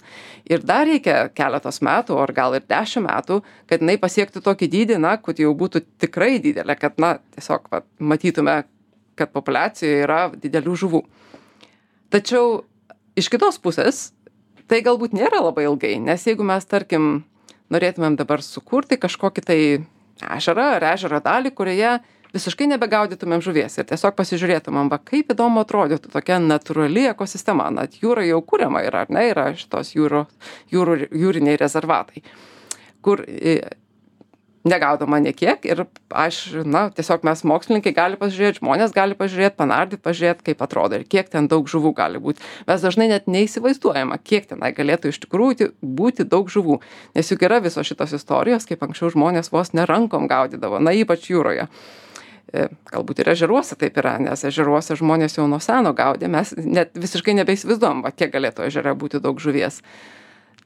Ir 0.50 0.66
dar 0.66 0.88
reikia 0.90 1.28
keletos 1.38 1.82
metų 1.86 2.18
ar 2.24 2.34
gal 2.34 2.58
ir 2.58 2.66
dešim 2.66 3.06
metų 3.06 3.42
kad 3.70 3.86
jinai 3.86 4.00
pasiektų 4.02 4.42
tokį 4.48 4.72
dydį 4.74 5.00
na 5.06 5.16
kad 5.22 5.40
jau 5.40 5.54
būtų 5.58 5.84
tikrai 6.02 6.40
didelė 6.42 6.78
kad 6.82 6.98
na 7.02 7.16
tiesiog 7.36 7.70
vat 7.72 7.86
matytume 8.00 8.64
kad 9.20 9.30
populiacijoj 9.36 10.02
yra 10.08 10.22
didelių 10.34 10.78
žuvų. 10.84 11.04
Tačiau 12.12 12.64
iš 13.16 13.30
kitos 13.30 13.62
pusės 13.62 14.10
tai 14.72 14.82
galbūt 14.82 15.14
nėra 15.14 15.44
labai 15.46 15.68
ilgai 15.70 16.00
nes 16.02 16.26
jeigu 16.26 16.48
mes 16.48 16.66
tarkim 16.66 17.22
norėtumėm 17.72 18.18
dabar 18.18 18.42
sukurti 18.42 18.98
kažkokį 18.98 19.46
tai 19.46 19.60
ežerą 20.38 20.66
ar 20.78 20.88
ežero 20.96 21.22
dalį 21.24 21.54
kurioje 21.56 22.00
visiškai 22.36 22.70
nebegaudytumėm 22.74 23.44
žuvies 23.44 23.78
ir 23.78 23.90
tiesiog 23.90 24.16
pasižiūrėtumėm 24.20 24.92
va 24.92 25.02
kaip 25.04 25.34
įdomu 25.34 25.64
atrodytų 25.66 26.14
tokia 26.14 26.40
natūrali 26.44 27.10
ekosistema. 27.12 27.70
Na 27.74 27.88
jūra 27.88 28.26
jau 28.28 28.42
kuriama 28.46 28.86
yra 28.88 29.06
ar 29.06 29.14
ne 29.14 29.28
yra 29.32 29.52
šitos 29.58 29.96
jūro 29.98 30.26
jūrų 30.72 31.12
jūriniai 31.12 31.60
rezervatai 31.62 32.24
kur 33.02 33.24
negaudoma 34.68 35.18
nė 35.22 35.34
kiek 35.34 35.64
ir 35.66 35.84
aš 36.14 36.40
na 36.70 36.84
tiesiog 36.94 37.24
mes 37.26 37.42
mokslininkai 37.50 37.94
gali 37.98 38.20
pasižiūrėt 38.22 38.60
žmonės 38.62 38.94
gali 38.94 39.18
pažiūrėt 39.18 39.58
panardyt 39.58 40.04
pažiūrėt 40.06 40.44
kaip 40.46 40.62
atrodo 40.62 41.00
ir 41.00 41.08
kiek 41.10 41.32
ten 41.34 41.50
daug 41.52 41.70
žuvų 41.70 41.94
gali 41.98 42.22
būt. 42.22 42.42
Mes 42.70 42.86
dažnai 42.86 43.10
net 43.10 43.26
neįsivaizduojama 43.32 44.20
kiek 44.22 44.46
tenai 44.52 44.70
galėtų 44.78 45.14
iš 45.14 45.24
tikrųjų 45.26 45.72
būti 45.82 46.28
daug 46.30 46.52
žuvų. 46.54 46.78
Nes 47.18 47.34
juk 47.34 47.48
yra 47.48 47.62
visos 47.64 47.90
šitos 47.90 48.14
istorijos 48.20 48.70
kaip 48.70 48.86
anksčiau 48.86 49.10
žmonės 49.16 49.50
vos 49.54 49.74
ne 49.74 49.88
rankom 49.90 50.30
gaudydavo 50.30 50.82
na 50.84 50.94
ypač 50.94 51.32
jūroje. 51.34 51.66
E, 51.66 52.02
galbūt 52.92 53.22
ir 53.24 53.32
ežeruose 53.34 53.78
taip 53.80 54.00
yra 54.02 54.18
nes 54.22 54.44
ežeruose 54.48 54.98
žmonės 55.00 55.38
jau 55.38 55.48
nuo 55.50 55.60
seno 55.64 55.94
gaudė 55.96 56.30
mes 56.32 56.54
net 56.58 56.96
visiškai 57.00 57.36
nebeįsivaizduojam 57.42 58.04
va 58.06 58.12
kiek 58.16 58.34
galėtų 58.34 58.68
ežere 58.68 58.96
būti 58.98 59.22
daug 59.24 59.40
žuvies. 59.40 59.82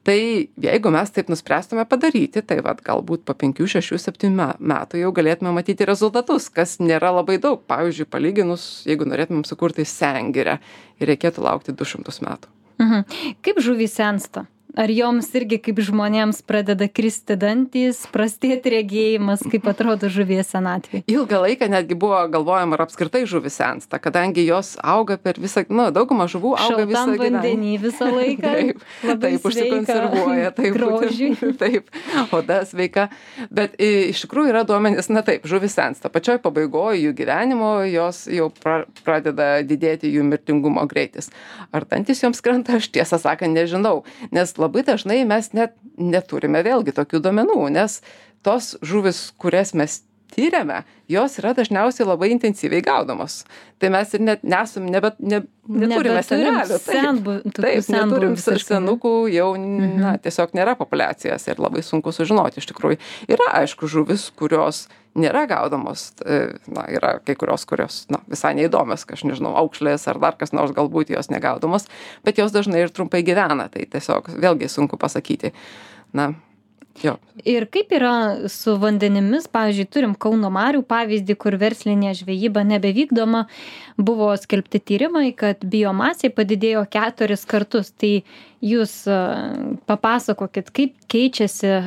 Tai 0.06 0.16
jeigu 0.62 0.90
mes 0.94 1.10
taip 1.10 1.30
nuspręstume 1.32 1.82
padaryti 1.90 2.42
tai 2.46 2.60
vat 2.62 2.82
galbūt 2.86 3.24
po 3.26 3.34
penkių 3.38 3.66
šešių 3.72 3.98
septynių 3.98 4.48
metų 4.62 5.00
jau 5.00 5.12
galėtume 5.14 5.50
matyti 5.54 5.86
rezultatus 5.88 6.46
kas 6.54 6.76
nėra 6.78 7.10
labai 7.14 7.40
daug. 7.42 7.64
Pavyzdžiui 7.66 8.10
palyginus 8.10 8.66
jeigu 8.86 9.08
norėtumėm 9.08 9.42
sukurti 9.46 9.86
sengirę 9.86 10.60
ir 11.00 11.10
reikėtų 11.10 11.42
laukti 11.46 11.74
du 11.74 11.86
šimtus 11.86 12.22
metų. 12.22 12.52
Mhm. 12.76 13.06
kaip 13.40 13.58
žuvys 13.64 13.94
sensta 13.96 14.44
ar 14.76 14.92
joms 14.92 15.30
irgi 15.38 15.58
kaip 15.68 15.80
žmonėms 15.88 16.42
pradeda 16.46 16.88
kristi 16.88 17.36
dantys 17.40 18.04
prastėti 18.12 18.72
regėjimas 18.76 19.44
kaip 19.50 19.66
atrodo 19.72 20.10
žuvies 20.12 20.52
senatvė? 20.52 21.02
Ilgą 21.10 21.42
laiką 21.46 21.70
netgi 21.72 21.98
buvo 21.98 22.20
galvojama 22.32 22.76
ar 22.78 22.86
apskritai 22.86 23.24
žuvys 23.28 23.58
sensta 23.60 24.00
kadangi 24.02 24.44
jos 24.46 24.74
auga 24.84 25.16
per 25.20 25.40
visą 25.40 25.64
nu 25.72 25.88
dauguma 25.94 26.28
žuvų 26.30 26.54
auga 26.60 26.84
visą 26.84 27.06
gyvenimą. 27.12 27.40
vandeny 27.40 27.76
visą 27.80 28.10
laiką. 28.12 28.54
Taip 29.26 29.36
taip 29.36 29.46
užsikonservuoja 29.48 30.50
taip 30.56 30.74
grožiui. 30.76 31.36
Taip 31.62 31.90
oda 32.34 32.60
sveika. 32.68 33.08
Bet 33.50 33.76
iš 33.82 34.24
tikrųjų 34.24 34.52
yra 34.52 34.64
duomenys 34.68 35.10
na 35.12 35.22
taip 35.26 35.46
žuvys 35.48 35.76
sensta. 35.76 36.10
Pačioj 36.12 36.40
pabaigoj 36.44 37.00
jų 37.00 37.14
gyvenimo 37.16 37.70
jos 37.88 38.24
jau 38.32 38.48
pra 38.62 38.84
pradeda 39.06 39.62
didėti 39.66 40.10
jų 40.12 40.24
mirtingumo 40.26 40.84
greitis. 40.90 41.30
Ar 41.74 41.86
dantys 41.88 42.22
joms 42.24 42.42
krenta? 42.44 42.78
Aš 42.80 42.90
tiesą 42.94 43.18
sakant 43.22 43.56
nežinau. 43.56 44.04
Nes 44.34 44.52
labai 44.58 44.65
dažnai 44.86 45.22
mes 45.28 45.52
net 45.56 45.76
neturime 45.96 46.62
vėlgi 46.66 46.94
tokių 46.96 47.22
duomenų 47.24 47.60
nes 47.76 48.00
tos 48.46 48.74
žuvys 48.84 49.30
kurias 49.40 49.74
mes 49.74 50.02
tiriame 50.34 50.82
jos 51.08 51.38
yra 51.38 51.52
dažniausiai 51.54 52.06
labai 52.06 52.30
intensyviai 52.34 52.82
gaudomos. 52.84 53.44
Tai 53.80 53.90
mes 53.94 54.14
ir 54.16 54.24
net 54.26 54.42
nesam 54.46 54.88
nebe 54.90 55.12
ne 55.20 55.42
neturime 55.68 56.22
senelių. 56.26 56.80
Taip 56.86 57.30
taip 57.56 57.90
neturim 57.94 58.36
senukų 58.36 59.14
jau 59.32 59.52
na 59.60 59.66
mhm. 59.86 60.20
tiesiog 60.26 60.54
nėra 60.58 60.76
populiacijos 60.78 61.46
ir 61.46 61.62
labai 61.62 61.84
sunku 61.86 62.14
sužinoti 62.14 62.62
iš 62.62 62.70
tikrųjų. 62.72 63.00
Yra 63.30 63.52
aišku 63.62 63.90
žuvys 63.90 64.28
kurios 64.36 64.86
nėra 65.16 65.46
gaudomos 65.50 66.08
e, 66.22 66.56
na 66.72 66.86
yra 66.92 67.16
kai 67.26 67.36
kurios 67.38 67.66
kurios 67.68 68.04
na 68.12 68.20
visai 68.30 68.54
neįdomios 68.58 69.06
aš 69.16 69.24
nežinau 69.28 69.54
aukšlės 69.62 70.06
ar 70.12 70.20
dar 70.22 70.38
kas 70.38 70.54
nors 70.56 70.74
galbūt 70.76 71.14
jos 71.14 71.30
negaudomos 71.32 71.88
bet 72.26 72.40
jos 72.40 72.54
dažnai 72.54 72.84
ir 72.84 72.94
trumpai 72.94 73.24
gyvena 73.26 73.68
tai 73.72 73.86
tiesiog 73.90 74.30
vėlgi 74.36 74.70
sunku 74.72 74.98
pasakyti. 75.00 75.52
Na 76.16 76.32
Jo. 77.02 77.16
Ir 77.44 77.66
kaip 77.72 77.90
yra 77.92 78.48
su 78.48 78.76
vandenimis, 78.80 79.48
pavyzdžiui, 79.52 79.88
turim 79.92 80.14
Kauno 80.18 80.48
Marių 80.52 80.82
pavyzdį, 80.88 81.36
kur 81.40 81.56
verslinė 81.60 82.14
žvejyba 82.16 82.64
nebevykdoma, 82.66 83.44
buvo 84.00 84.30
skelbti 84.40 84.80
tyrimai, 84.80 85.28
kad 85.36 85.64
biomasė 85.64 86.32
padidėjo 86.34 86.86
keturis 86.92 87.44
kartus. 87.48 87.92
Tai 87.92 88.14
jūs 88.64 88.96
e, 89.10 89.20
papasakokit, 89.90 90.72
kaip 90.72 90.96
keičiasi 91.12 91.68
e, 91.68 91.84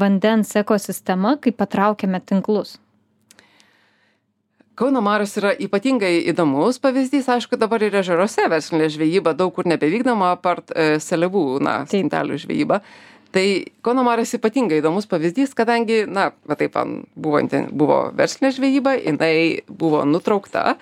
vandens 0.00 0.54
ekosistema, 0.58 1.36
kai 1.38 1.54
patraukiame 1.54 2.20
tinklus. 2.26 2.76
Kauno 4.78 5.00
Marius 5.02 5.32
yra 5.40 5.50
ypatingai 5.58 6.20
įdomus 6.30 6.76
pavyzdys, 6.82 7.26
aišku, 7.34 7.58
dabar 7.58 7.82
ir 7.82 7.96
ežeruose 7.98 8.44
verslinė 8.50 8.86
žvejyba 8.94 9.32
daug 9.38 9.54
kur 9.54 9.66
nebevykdoma, 9.70 10.34
apart 10.36 10.74
e, 10.74 10.96
selevų, 11.02 11.46
na, 11.66 11.80
stintelių 11.90 12.38
žvejyba. 12.42 12.82
E, 12.82 13.07
tai 13.32 13.46
kauno 13.84 14.04
marios 14.06 14.32
ypatingai 14.38 14.80
įdomus 14.80 15.08
pavyzdys 15.10 15.52
kadangi 15.58 16.04
na 16.08 16.30
va 16.48 16.56
taip 16.58 16.78
buvo 17.14 17.42
buvo 17.70 17.98
verslinė 18.16 18.54
žvejyba 18.56 18.96
jinai 19.02 19.34
buvo 19.68 20.04
nutraukta 20.08 20.78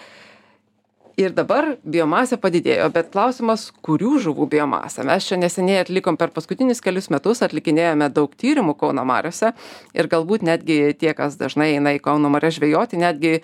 ir 1.17 1.33
dabar 1.37 1.75
biomasė 1.85 2.39
padidėjo. 2.41 2.89
Bet 2.95 3.11
klausimas 3.15 3.71
kurių 3.85 4.17
žuvų 4.27 4.49
biomasė? 4.53 5.05
Mes 5.09 5.27
čia 5.27 5.39
neseniai 5.41 5.81
atlikom 5.85 6.19
per 6.21 6.33
paskutinius 6.35 6.83
kelis 6.85 7.09
metus 7.13 7.43
atlikinėjome 7.45 8.11
daug 8.15 8.33
tyrimų 8.37 8.77
kauno 8.79 9.05
mariose 9.09 9.55
ir 9.97 10.11
galbūt 10.13 10.45
netgi 10.47 10.93
tie 11.01 11.15
kas 11.17 11.39
dažnai 11.41 11.75
eina 11.77 11.97
į 11.97 12.03
kauno 12.05 12.31
marias 12.33 12.59
žvejoti 12.59 13.01
netgi 13.01 13.33
e, 13.39 13.41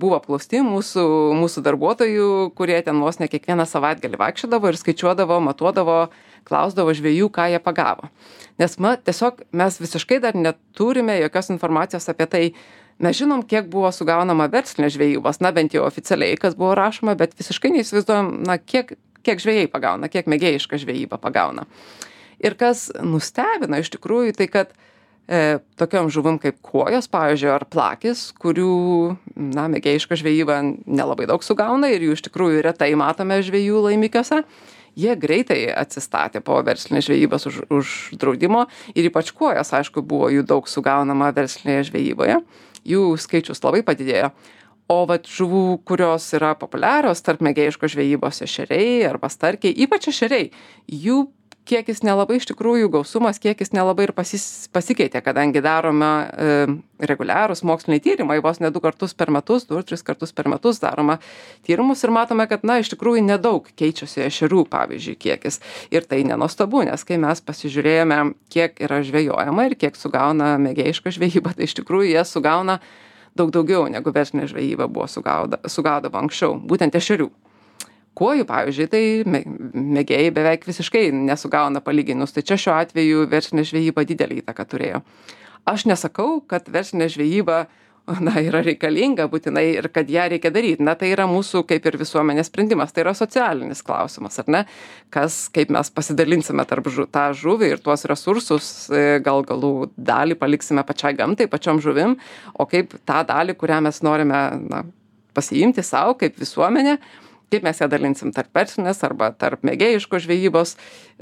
buvo 0.00 0.16
apklausti 0.18 0.64
mūsų 0.64 1.06
mūsų 1.40 1.64
darbuotojų 1.68 2.30
kurie 2.56 2.80
ten 2.86 3.02
vos 3.04 3.20
ne 3.20 3.28
kiekvieną 3.28 3.68
savaitgalį 3.68 4.20
vaikščiodavo 4.24 4.72
ir 4.72 4.80
skaičiuodavo 4.80 5.40
matuodavo 5.44 5.98
klausdavo 6.48 6.94
žvejų 6.94 7.30
ką 7.34 7.48
jie 7.52 7.60
pagavo. 7.62 8.10
Nes 8.60 8.78
ma 8.78 8.94
tiesiog 8.96 9.42
mes 9.56 9.80
visiškai 9.82 10.20
dar 10.22 10.36
neturime 10.38 11.16
jokios 11.22 11.50
informacijos 11.54 12.08
apie 12.12 12.28
tai. 12.30 12.44
Mes 13.02 13.16
žinom 13.18 13.42
kiek 13.42 13.66
buvo 13.72 13.90
sugaunama 13.90 14.46
verslinės 14.52 14.94
žvejybos 14.94 15.40
na 15.42 15.50
bent 15.54 15.74
jau 15.74 15.82
oficialiai 15.82 16.38
kas 16.38 16.54
buvo 16.54 16.76
rašoma 16.78 17.16
bet 17.18 17.34
visiškai 17.34 17.72
neįsivaizduojam 17.74 18.30
na 18.46 18.60
kiek 18.62 18.94
kiek 19.24 19.40
žvejai 19.40 19.68
pagauna 19.72 20.10
kiek 20.12 20.28
mėgėjiška 20.30 20.78
žvejyba 20.84 21.18
pagauna. 21.18 21.66
Ir 22.44 22.56
kas 22.60 22.90
nustebino 23.02 23.80
iš 23.80 23.90
tikrųjų 23.94 24.36
tai 24.38 24.48
kad 24.52 24.74
e, 25.26 25.58
tokiom 25.80 26.10
žuvim 26.12 26.38
kaip 26.42 26.60
kuojos 26.64 27.08
pavyzdžiui 27.12 27.52
ar 27.54 27.66
plakis 27.70 28.28
kurių 28.42 28.76
na 29.56 29.66
mėgėjiška 29.72 30.18
žvejyba 30.20 30.60
nelabai 30.84 31.28
daug 31.30 31.44
sugauna 31.46 31.90
ir 31.90 32.04
jų 32.04 32.18
iš 32.18 32.26
tikrųjų 32.28 32.64
retai 32.68 32.92
matome 33.00 33.40
žvejų 33.42 33.86
laimikiuose 33.88 34.44
jie 34.98 35.16
greitai 35.20 35.66
atsistatė 35.74 36.42
po 36.44 36.60
verslinės 36.66 37.08
žvejybos 37.08 37.48
už 37.50 37.62
uždraudimo 37.78 38.66
ir 38.94 39.10
ypač 39.10 39.32
kuojos 39.36 39.74
aišku 39.78 40.02
buvo 40.02 40.30
jų 40.32 40.46
daug 40.46 40.68
sugaunama 40.70 41.32
verslinėje 41.34 41.90
žvejyboje 41.90 42.40
jų 42.84 43.06
skaičius 43.20 43.62
labai 43.64 43.82
padidėjo. 43.86 44.30
O 44.92 44.98
vat 45.08 45.24
žuvų 45.24 45.78
kurios 45.88 46.26
yra 46.36 46.52
populiarios 46.60 47.22
tarp 47.24 47.40
mėgėjiškos 47.44 47.94
žvejybos 47.94 48.42
ešeriai 48.44 49.06
arba 49.08 49.30
starkiai 49.32 49.72
ypač 49.86 50.10
ešeriai 50.12 50.50
jų 50.92 51.22
kiekis 51.68 52.02
nelabai 52.04 52.38
iš 52.38 52.46
tikrųjų 52.50 52.90
gausumas 52.92 53.40
kiekis 53.42 53.72
nelabai 53.74 54.08
ir 54.08 54.12
pasis 54.16 54.68
pasikeitė 54.74 55.22
kadangi 55.24 55.62
darome 55.64 56.10
reguliarūs 57.00 57.64
moksliniai 57.66 58.02
tyrimai 58.04 58.38
vos 58.44 58.60
ne 58.60 58.70
du 58.72 58.82
kartus 58.84 59.14
per 59.16 59.32
metus 59.34 59.66
du 59.68 59.78
ar 59.78 59.86
tris 59.86 60.04
kartus 60.04 60.34
per 60.36 60.48
metus 60.52 60.80
daroma 60.82 61.18
tyrimus 61.66 62.04
ir 62.04 62.12
matome 62.14 62.46
kad 62.50 62.66
na 62.68 62.78
iš 62.82 62.92
tikrųjų 62.94 63.24
nedaug 63.24 63.70
keičiasi 63.80 64.26
ešerių 64.26 64.64
pavyzdžiui 64.72 65.16
kiekis. 65.20 65.60
Ir 65.94 66.04
tai 66.08 66.22
nenuostabu 66.28 66.84
nes 66.88 67.06
kai 67.08 67.18
mes 67.22 67.40
pasižiūrėjome 67.44 68.20
kiek 68.52 68.84
yra 68.84 69.00
žvejojama 69.06 69.68
ir 69.70 69.78
kiek 69.80 69.96
sugauna 69.98 70.54
mėgėjiška 70.62 71.14
žvejyba 71.16 71.56
tai 71.56 71.68
iš 71.68 71.78
tikrųjų 71.80 72.12
jie 72.12 72.26
sugauna 72.28 72.80
daug 73.34 73.50
daugiau 73.54 73.88
negu 73.90 74.12
verslinė 74.14 74.46
žvejyba 74.52 74.88
buvo 74.88 75.08
sugauda 75.10 75.62
sugaudavo 75.66 76.20
anksčiau 76.20 76.58
būtent 76.60 76.94
ešerių 77.00 77.32
kuojų 78.18 78.46
pavyzdžiui 78.48 78.88
tai 78.90 79.04
mė 79.28 79.42
mėgėjai 79.98 80.32
beveik 80.34 80.66
visiškai 80.68 81.08
nesugauna 81.14 81.82
palyginus. 81.84 82.34
Tai 82.34 82.44
čia 82.46 82.58
šiuo 82.60 82.76
atveju 82.78 83.24
verslinė 83.30 83.66
žvejyba 83.68 84.06
didelę 84.08 84.42
įtaką 84.42 84.68
turėjo. 84.70 85.00
Aš 85.70 85.86
nesakau 85.88 86.42
kad 86.48 86.68
verslinė 86.70 87.08
žvejyba 87.12 87.64
na 88.20 88.34
yra 88.36 88.60
reikalinga 88.64 89.24
būtinai 89.32 89.64
ir 89.78 89.88
kad 89.92 90.10
ją 90.12 90.26
reikia 90.28 90.50
daryt 90.52 90.82
na 90.84 90.92
tai 90.98 91.08
yra 91.14 91.24
mūsų 91.28 91.62
kaip 91.68 91.86
ir 91.88 91.96
visuomenės 92.00 92.50
sprendimas. 92.50 92.92
Tai 92.92 93.06
yra 93.06 93.14
socialinis 93.16 93.80
klausimas 93.86 94.36
ar 94.42 94.50
ne? 94.52 94.62
Kas 95.14 95.46
kaip 95.54 95.72
mes 95.72 95.90
pasidalinsime 95.94 96.66
tarp 96.68 96.90
žu 96.92 97.08
tą 97.08 97.30
žuvį 97.38 97.72
ir 97.72 97.82
tuos 97.84 98.04
resursus 98.10 98.70
e, 98.92 99.18
gal 99.24 99.40
galų 99.48 99.88
dalį 99.96 100.36
paliksime 100.40 100.84
pačiai 100.84 101.16
gamtai 101.16 101.48
pačiom 101.48 101.80
žuvim 101.84 102.18
o 102.52 102.68
kaip 102.68 102.92
tą 103.08 103.24
dalį 103.30 103.56
kurią 103.56 103.80
mes 103.88 104.02
norime 104.04 104.44
na 104.68 104.84
pasiimti 105.34 105.82
sau 105.82 106.12
kaip 106.18 106.36
visuomenė 106.38 106.98
kaip 107.54 107.64
mes 107.66 107.80
ją 107.80 107.88
dalinsim 107.92 108.34
tarp 108.34 108.52
verslinės 108.58 109.00
arba 109.06 109.30
tarp 109.38 109.64
mėgėjiškos 109.66 110.26
žvejybos. 110.26 110.76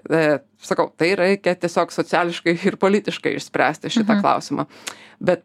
E, 0.08 0.24
sakau 0.64 0.88
tai 0.96 1.12
reikia 1.20 1.54
tiesiog 1.60 1.92
sociališkai 1.94 2.56
ir 2.72 2.80
politiškai 2.80 3.36
išspręsti 3.38 3.92
šitą 3.92 4.16
Mhm. 4.16 4.24
klausimą. 4.24 4.66
Bet 5.20 5.44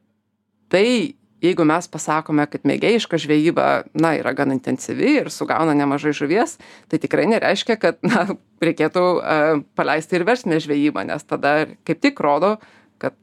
tai 0.71 1.15
jeigu 1.41 1.65
mes 1.69 1.85
pasakome 1.87 2.47
kad 2.49 2.63
mėgėjiška 2.65 3.19
žvejyba 3.21 3.65
na 4.01 4.15
yra 4.17 4.33
gan 4.33 4.51
intensyvi 4.55 5.11
ir 5.21 5.29
sugauna 5.29 5.75
nemažai 5.77 6.13
žuvies 6.17 6.57
tai 6.89 6.97
tikrai 6.97 7.27
nereiškia 7.29 7.77
kad 7.77 7.99
na 8.01 8.25
reikėtų 8.63 9.03
e, 9.21 9.61
paleisti 9.77 10.17
ir 10.17 10.25
verslinę 10.25 10.57
žvejybą 10.63 11.05
nes 11.11 11.23
tada 11.29 11.67
kaip 11.85 12.01
tik 12.01 12.19
rodo 12.25 12.55
kad 12.97 13.13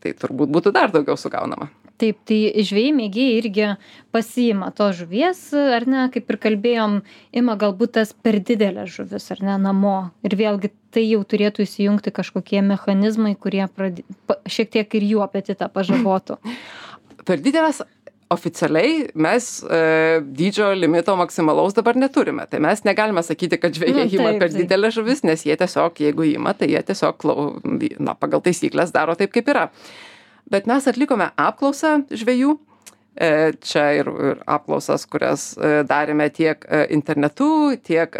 tai 0.00 0.14
turbūt 0.16 0.48
būtų 0.56 0.72
dar 0.72 0.88
daugiau 0.94 1.18
sugaunama 1.20 1.68
taip 2.00 2.18
tai 2.28 2.64
žvejai 2.66 2.92
mėgėjai 2.96 3.36
irgi 3.40 3.68
pasiima 4.14 4.70
tos 4.76 4.96
žuvies 5.00 5.42
ar 5.76 5.86
ne 5.90 6.06
kaip 6.14 6.32
ir 6.32 6.40
kalbėjom 6.46 6.98
ima 7.42 7.56
galbūt 7.60 7.96
tas 7.98 8.12
per 8.14 8.40
dideles 8.40 8.92
žuvis 8.96 9.30
ar 9.34 9.44
ne 9.46 9.58
namo. 9.68 9.96
Ir 10.26 10.36
vėlgi 10.40 10.72
tai 10.94 11.06
jau 11.06 11.22
turėtų 11.22 11.66
įsijungti 11.66 12.12
kažkokie 12.14 12.62
mechanizmai 12.66 13.36
kurie 13.38 13.66
prad 13.68 14.02
pa 14.26 14.40
šiek 14.48 14.72
tiek 14.76 14.98
ir 14.98 15.08
jų 15.14 15.24
apetitą 15.26 15.70
pažabotų. 15.72 16.40
Per 17.28 17.36
dideles 17.38 17.82
oficialiai 18.30 19.10
mes 19.18 19.46
e, 19.62 19.80
dydžio 20.22 20.70
limito 20.78 21.14
maksimalaus 21.18 21.74
dabar 21.74 21.98
neturime. 21.98 22.46
Tai 22.50 22.60
mes 22.62 22.84
negalime 22.86 23.22
sakyti 23.26 23.58
kad 23.60 23.74
žvejai 23.74 24.06
Nu, 24.06 24.14
ima 24.16 24.32
per 24.38 24.52
dideles 24.54 24.94
žuvis 24.94 25.24
nes 25.26 25.42
jie 25.46 25.56
tiesiog 25.58 25.98
jeigu 26.00 26.28
ima 26.30 26.54
tai 26.54 26.70
jie 26.70 26.82
tiesiog 26.86 27.18
klau 27.20 27.48
na 27.98 28.14
pagal 28.14 28.42
taisykles 28.46 28.94
daro 28.94 29.18
taip 29.18 29.34
kaip 29.34 29.50
yra 29.50 29.66
bet 30.50 30.68
mes 30.70 30.88
atlikome 30.90 31.30
apklausą 31.36 32.00
žvejų 32.10 32.56
e, 33.14 33.52
čia 33.60 33.86
ir, 34.00 34.10
ir 34.30 34.42
apklausas, 34.48 35.06
kurias 35.10 35.52
e, 35.56 35.80
darėme 35.88 36.30
tiek 36.34 36.64
e, 36.68 36.86
internetu, 36.96 37.50
tiek 37.84 38.16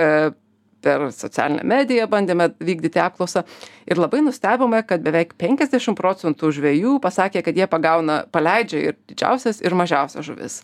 per 0.81 1.07
socialinę 1.13 1.65
mediją 1.67 2.07
bandėme 2.11 2.51
vykdyti 2.61 3.01
apklausą 3.03 3.43
ir 3.91 4.01
labai 4.01 4.23
nustebome, 4.25 4.83
kad 4.89 5.03
beveik 5.05 5.35
50 5.41 5.97
procentų 5.99 6.53
žvėjų 6.57 6.97
pasakė, 7.05 7.43
kad 7.45 7.59
jie 7.59 7.67
pagauna, 7.71 8.23
paleidžia 8.33 8.83
ir 8.91 8.99
didžiausias, 9.11 9.61
ir 9.65 9.77
mažiausias 9.77 10.27
žuvis. 10.27 10.61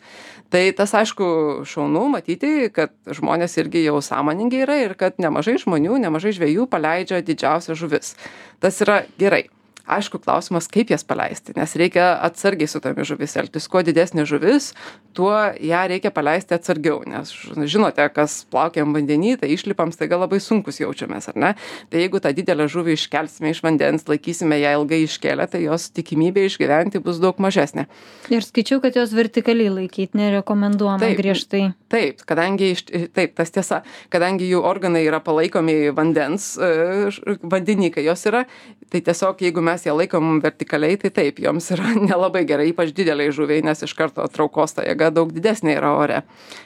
Tai 0.52 0.62
tas 0.78 0.94
aišku 0.94 1.26
šaunu 1.68 2.06
matyti, 2.14 2.70
kad 2.74 2.94
žmonės 3.18 3.58
irgi 3.60 3.84
jau 3.86 3.98
sąmoningi 4.04 4.62
yra 4.64 4.78
ir 4.84 4.96
kad 4.98 5.20
nemažai 5.22 5.58
žmonių, 5.62 6.00
nemažai 6.06 6.34
žvėjų 6.38 6.68
paleidžia 6.70 7.20
didžiausias 7.26 7.78
žuvis. 7.80 8.14
Tas 8.62 8.80
yra 8.84 9.02
gerai 9.20 9.46
aišku 9.86 10.20
klausimas 10.22 10.68
kaip 10.72 10.90
jas 10.90 11.04
paleisti 11.06 11.54
nes 11.56 11.76
reikia 11.78 12.12
atsargiai 12.26 12.68
su 12.70 12.80
tomis 12.82 13.08
žuvis 13.08 13.36
elgtis. 13.40 13.68
Kuo 13.70 13.82
didesnė 13.86 14.26
žuvis 14.28 14.72
tuo 15.16 15.32
ją 15.62 15.82
reikia 15.90 16.12
paleisti 16.14 16.56
atsargiau 16.56 17.02
nes 17.08 17.32
žinote 17.70 18.06
kas 18.14 18.38
plaukiojam 18.50 18.94
vandeny 18.96 19.36
tai 19.40 19.50
išlipam 19.54 19.92
staiga 19.94 20.18
labai 20.20 20.40
sunkūs 20.42 20.80
jaučiamės 20.82 21.30
ar 21.32 21.40
ne? 21.40 21.52
Tai 21.90 22.02
jeigu 22.02 22.20
tą 22.22 22.32
didelę 22.36 22.68
žuvį 22.72 22.96
iškelsime 22.98 23.54
iš 23.54 23.62
vandens 23.64 24.06
laikysime 24.10 24.58
ją 24.60 24.76
ilgai 24.80 25.02
iškėlę 25.06 25.48
tai 25.52 25.62
jos 25.64 25.88
tikimybė 25.96 26.46
išgyventi 26.50 27.02
bus 27.04 27.20
daug 27.22 27.38
mažesnė. 27.42 27.86
Ir 28.32 28.44
skaičiau 28.44 28.82
kad 28.84 28.96
jos 28.98 29.14
vertikaliai 29.16 29.72
laikyt 29.72 30.16
nerekomenduojama 30.18 31.04
Taip. 31.04 31.18
griežtai. 31.20 31.62
taip 31.92 32.22
kadangi 32.26 32.72
iš 32.74 32.84
taip 33.14 33.36
tas 33.38 33.52
tiesa 33.54 33.82
kadangi 34.12 34.48
jų 34.50 34.62
organai 34.66 35.04
yra 35.06 35.20
palaikomi 35.24 35.92
vandens 35.96 36.54
e, 36.58 37.10
vandeny 37.42 37.92
kai 37.94 38.04
jos 38.06 38.26
yra 38.28 38.44
tai 38.90 39.00
tiesiog 39.06 39.42
jeigu 39.42 39.62
mes 39.76 39.84
ją 39.84 39.96
laikom 39.96 40.40
vertikaliai 40.40 40.96
tai 41.00 41.10
taip 41.12 41.40
joms 41.42 41.68
yra 41.74 41.92
nelabai 42.08 42.44
gerai 42.48 42.70
ypač 42.72 42.94
didelei 42.96 43.28
žuviai 43.34 43.64
nes 43.66 43.84
iš 43.84 43.92
karto 43.98 44.24
traukos 44.32 44.76
ta 44.76 44.86
jėga 44.86 45.10
daug 45.12 45.32
didesnė 45.34 45.76
yra 45.76 45.92
ore. 46.00 46.22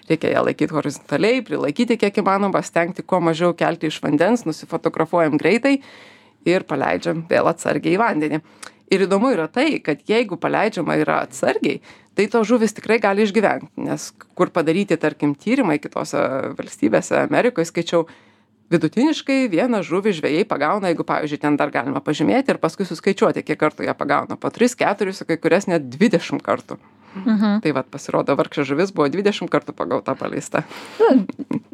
Reikia 0.08 0.36
ją 0.36 0.44
laikyt 0.46 0.74
horizontaliai 0.76 1.42
prilaikyti 1.46 1.98
kiek 1.98 2.22
įmanoma 2.22 2.62
stengti 2.62 3.02
kuo 3.02 3.20
mažiau 3.24 3.54
kelti 3.58 3.90
iš 3.90 3.98
vandens 4.04 4.46
nusifotografuojam 4.46 5.38
greitai 5.40 5.80
ir 6.46 6.66
paleidžiam 6.68 7.24
vėl 7.30 7.50
atsargiai 7.50 7.98
į 7.98 8.00
vandenį. 8.00 8.40
Ir 8.90 9.04
įdomu 9.06 9.30
yra 9.34 9.46
tai 9.50 9.80
kad 9.82 10.00
jeigu 10.06 10.38
paleidžiama 10.40 10.98
yra 11.02 11.20
atsargiai 11.26 11.82
tai 12.14 12.26
tos 12.30 12.48
žuvys 12.50 12.74
tikrai 12.76 12.98
gali 13.02 13.26
išgyvent 13.26 13.70
nes 13.78 14.10
kur 14.38 14.50
padaryti 14.54 14.98
tarkim 15.00 15.34
tyrimai 15.38 15.78
kitose 15.82 16.22
valstybėse 16.58 17.24
amerikoj 17.26 17.66
skaičiau 17.70 18.06
vidutiniškai 18.70 19.48
vieną 19.50 19.82
žuvį 19.86 20.14
žvejai 20.20 20.46
pagauna 20.48 20.92
jeigu 20.92 21.06
pavyzdžiui 21.06 21.42
ten 21.42 21.58
dar 21.60 21.72
galima 21.74 22.02
pažymėti 22.04 22.54
ir 22.54 22.62
paskui 22.62 22.86
suskaičiuoti 22.88 23.42
kiek 23.42 23.58
kartų 23.58 23.88
ją 23.88 23.96
pagauna. 23.98 24.38
Po 24.38 24.50
tris 24.54 24.78
keturis 24.78 25.22
o 25.22 25.28
kai 25.28 25.38
kurias 25.42 25.66
net 25.70 25.90
dvidešim 25.90 26.42
kartų 26.44 26.78
mhm. 27.14 27.60
tai 27.64 27.74
vat 27.76 27.90
pasirodo 27.90 28.36
vargšė 28.38 28.66
žuvis 28.72 28.94
buvo 28.94 29.08
dvidešim 29.12 29.50
kartų 29.50 29.74
pagauta 29.76 30.14
paleista 30.18 30.64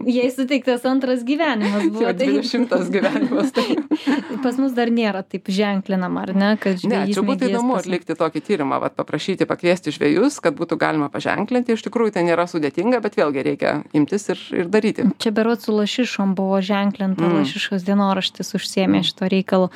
jai 0.06 0.30
suteiktas 0.30 0.84
antras 0.88 1.24
gyvenimas 1.26 1.88
buvo 1.92 2.06
jo 2.06 2.12
tai 2.14 2.30
dvidešimtas 2.30 2.90
gyvenimas 2.94 3.52
tai 3.56 3.76
pas 4.44 4.58
mus 4.60 4.74
dar 4.76 4.92
nėra 4.92 5.24
taip 5.26 5.50
ženklinama 5.52 6.26
ar 6.26 6.34
ne 6.36 6.52
ne 6.56 7.02
čia 7.12 7.24
būtų 7.26 7.50
įdomu 7.50 7.76
pas- 7.76 7.84
atlikti 7.84 8.16
tokį 8.18 8.42
tyrimą 8.48 8.80
vat 8.82 8.96
paprašyti 8.98 9.48
pakviesti 9.48 9.94
žvejus 9.94 10.38
kad 10.44 10.56
būtų 10.58 10.78
galima 10.80 11.08
paženklinti. 11.12 11.74
Iš 11.76 11.84
tikrųjų 11.86 12.14
tai 12.16 12.24
nėra 12.28 12.46
sudėtinga 12.50 13.00
bet 13.04 13.18
vėlgi 13.18 13.44
reikia 13.50 13.72
imtis 13.96 14.28
ir 14.32 14.42
ir 14.62 14.70
daryti. 14.72 15.06
Čia 15.22 15.32
berods 15.36 15.66
su 15.66 15.74
lašišom 15.76 16.34
buvo 16.38 16.60
ženklinta 16.64 17.26
Mm. 17.26 17.40
lašišos 17.40 17.82
dienoraštis 17.86 18.54
užsiėmė 18.58 19.02
šituo 19.06 19.28
reikalu. 19.32 19.70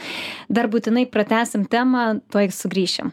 Dar 0.49 0.68
būtinai 0.70 1.07
pratęsim 1.11 1.66
temą 1.66 2.20
tuoj 2.31 2.51
sugrįšim 2.55 3.12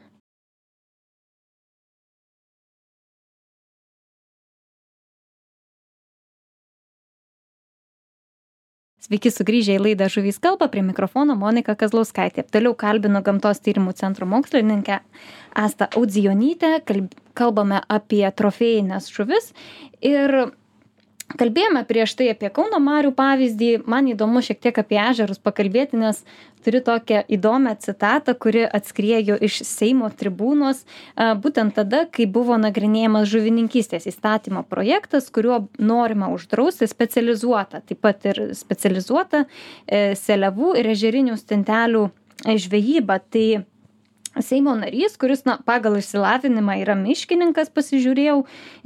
Sveiki 9.08 9.30
sugrįžę 9.32 9.78
į 9.78 9.80
laidą 9.80 10.10
Žuvys 10.12 10.36
kalba, 10.44 10.68
prie 10.68 10.82
mikrofono 10.84 11.32
Monika 11.40 11.78
Kazlauskaitė. 11.80 12.44
Toliau 12.52 12.74
kalbinu 12.76 13.22
Gamtos 13.24 13.62
tyrimų 13.64 13.94
centro 13.96 14.28
mokslininkę 14.28 14.98
Asta 15.56 15.88
Audzijonytę, 15.96 16.74
kalbame 17.32 17.80
apie 17.88 18.26
trofėjinės 18.28 19.08
žuvis 19.08 19.54
ir 20.04 20.36
kalbėjome 21.36 21.84
prieš 21.88 22.16
tai 22.20 22.30
apie 22.32 22.50
kauno 22.54 22.80
marių 22.84 23.12
pavyzdį. 23.18 23.72
Man 23.90 24.08
įdomu 24.12 24.44
šiek 24.46 24.62
tiek 24.64 24.78
apie 24.80 25.00
ežerus 25.02 25.42
pakalbėti 25.44 26.00
nes 26.00 26.22
turiu 26.64 26.82
tokią 26.84 27.24
įdomią 27.32 27.76
citatą 27.84 28.36
kuri 28.40 28.64
atskriejo 28.66 29.38
iš 29.44 29.62
seimo 29.68 30.10
tribūnos. 30.12 30.84
Būtent 31.44 31.76
tada 31.76 32.06
kai 32.12 32.28
buvo 32.32 32.58
nagrinėjamas 32.62 33.28
žuvininkystės 33.32 34.08
įstatymo 34.12 34.64
projektas 34.68 35.32
kuriuo 35.34 35.66
norima 35.80 36.32
uždrausti 36.36 36.88
specializuotą 36.88 37.84
taip 37.88 38.04
pat 38.04 38.28
ir 38.32 38.42
specializuotą 38.58 39.46
e, 39.46 40.16
seliavų 40.16 40.76
ir 40.80 40.92
ežerinių 40.96 41.38
stintelių 41.40 42.08
žvejybą. 42.46 43.20
Tai 43.32 43.48
seimo 44.46 44.76
narys 44.78 45.18
kuris 45.20 45.44
na 45.48 45.58
pagal 45.66 45.98
išsilavinimą 46.00 46.78
yra 46.84 46.96
miškininkas 47.00 47.72
pasižiūrėjau 47.76 48.38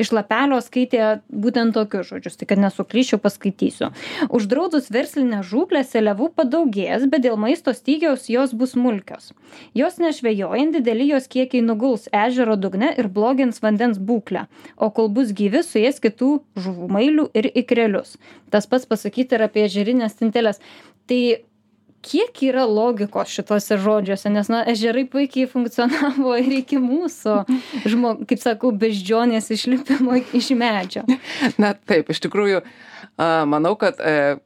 iš 0.01 0.11
lapelio 0.15 0.59
skaitė 0.63 1.21
būtent 1.31 1.75
tokius 1.77 2.11
žodžius 2.11 2.39
tai 2.39 2.47
kad 2.49 2.61
nesuklysčiau 2.61 3.21
paskaitysiu. 3.23 3.91
Uždraudus 4.29 4.91
verslinę 4.93 5.41
žūklę 5.47 5.83
seliavų 5.87 6.31
padaugės 6.37 7.07
bet 7.11 7.25
dėl 7.25 7.37
maisto 7.41 7.73
stygiaus 7.75 8.29
jos 8.31 8.55
bus 8.57 8.75
smulkios. 8.75 9.31
Jos 9.77 9.99
nežvejojant 10.01 10.77
dideli 10.77 11.09
jos 11.11 11.27
kiekiai 11.31 11.63
nuguls 11.65 12.07
ežero 12.11 12.55
dugne 12.55 12.93
ir 12.97 13.11
blogins 13.11 13.61
vandens 13.63 13.99
būklę 13.99 14.47
o 14.77 14.89
kol 14.89 15.09
bus 15.13 15.33
gyvi 15.35 15.63
suės 15.65 15.99
kitų 16.03 16.31
žuvų 16.55 16.89
mailių 16.95 17.27
ir 17.37 17.49
ikrelius. 17.63 18.17
Tas 18.51 18.67
pats 18.67 18.87
pasakyta 18.89 19.37
ir 19.37 19.47
apie 19.47 19.65
ežerines 19.67 20.15
stinteles 20.15 20.61
tai 21.09 21.43
kiek 22.05 22.43
yra 22.49 22.65
logikos 22.65 23.31
šituose 23.33 23.77
žodžiuose 23.81 24.31
nes 24.33 24.49
na 24.51 24.63
ežerai 24.71 25.05
puikiai 25.09 25.49
funkcionavo 25.49 26.35
ir 26.41 26.61
iki 26.61 26.79
mūsų 26.81 27.37
žmo 27.89 28.15
kaip 28.29 28.41
sakau 28.41 28.73
beždžionės 28.73 29.51
išlipimo 29.53 30.19
iš 30.37 30.51
medžio. 30.57 31.05
Na 31.61 31.73
taip 31.73 32.09
iš 32.13 32.23
tikrųjų 32.25 32.63
a 33.21 33.43
manau 33.49 33.75
kad 33.79 33.99
e 33.99 34.37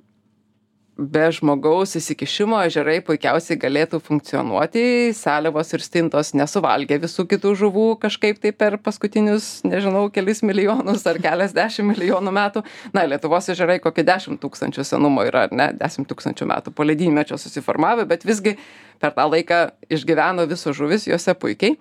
be 0.95 1.25
žmogaus 1.35 1.97
įsikišimo 1.99 2.55
ežerai 2.69 3.01
puikiausiai 3.03 3.57
galėtų 3.59 3.99
funkcionuoti 4.03 5.11
seliavos 5.15 5.73
ir 5.75 5.83
stintos 5.83 6.31
nesuvalgė 6.37 7.01
visų 7.03 7.25
kitų 7.33 7.51
žuvų 7.59 7.87
kažkaip 7.99 8.39
tai 8.39 8.53
per 8.55 8.77
paskutinius 8.83 9.65
nežinau 9.67 10.05
kelis 10.15 10.39
milijonus 10.47 11.03
ar 11.11 11.19
keliasdešim 11.19 11.91
milijonų 11.91 12.35
metų. 12.39 12.63
Na 12.95 13.03
lietuvos 13.09 13.51
ežerai 13.51 13.81
kokį 13.83 14.07
dešim 14.07 14.39
tūkstančių 14.39 14.87
senumo 14.87 15.27
yra 15.27 15.49
ar 15.49 15.55
ne 15.55 15.69
dešim 15.75 16.07
tūkstančių 16.07 16.47
metų 16.53 16.75
po 16.75 16.87
ledynmečio 16.87 17.39
susiformavę 17.43 18.07
bet 18.07 18.23
visgi 18.23 18.55
per 19.03 19.11
tą 19.17 19.27
laiką 19.35 19.61
išgyveno 19.91 20.47
visos 20.47 20.79
žuvys 20.79 21.09
jose 21.11 21.35
puikiai. 21.35 21.75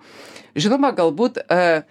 Žinoma 0.59 0.91
galbūt 0.95 1.39
e 1.47 1.85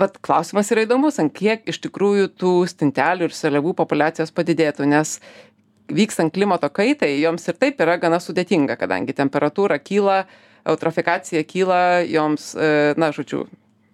vat 0.00 0.16
klausimas 0.24 0.72
yra 0.74 0.88
įdomus 0.88 1.20
ant 1.22 1.32
kiek 1.36 1.68
iš 1.70 1.78
tikrųjų 1.84 2.32
tų 2.40 2.54
stintelių 2.72 3.28
ir 3.28 3.36
seliavų 3.36 3.76
populiacijos 3.78 4.32
padidėtų 4.34 4.88
nes 4.90 5.18
vykstant 5.92 6.32
klimato 6.34 6.70
kaitai 6.72 7.16
joms 7.20 7.48
ir 7.48 7.58
taip 7.60 7.80
yra 7.84 7.98
gana 8.00 8.20
sudėtinga 8.22 8.78
kadangi 8.80 9.16
temperatūra 9.16 9.78
kyla 9.82 10.24
eutrofikacija 10.64 11.44
kyla 11.44 11.82
joms 12.08 12.54
e, 12.56 12.94
na 12.96 13.10
žodžiu 13.12 13.44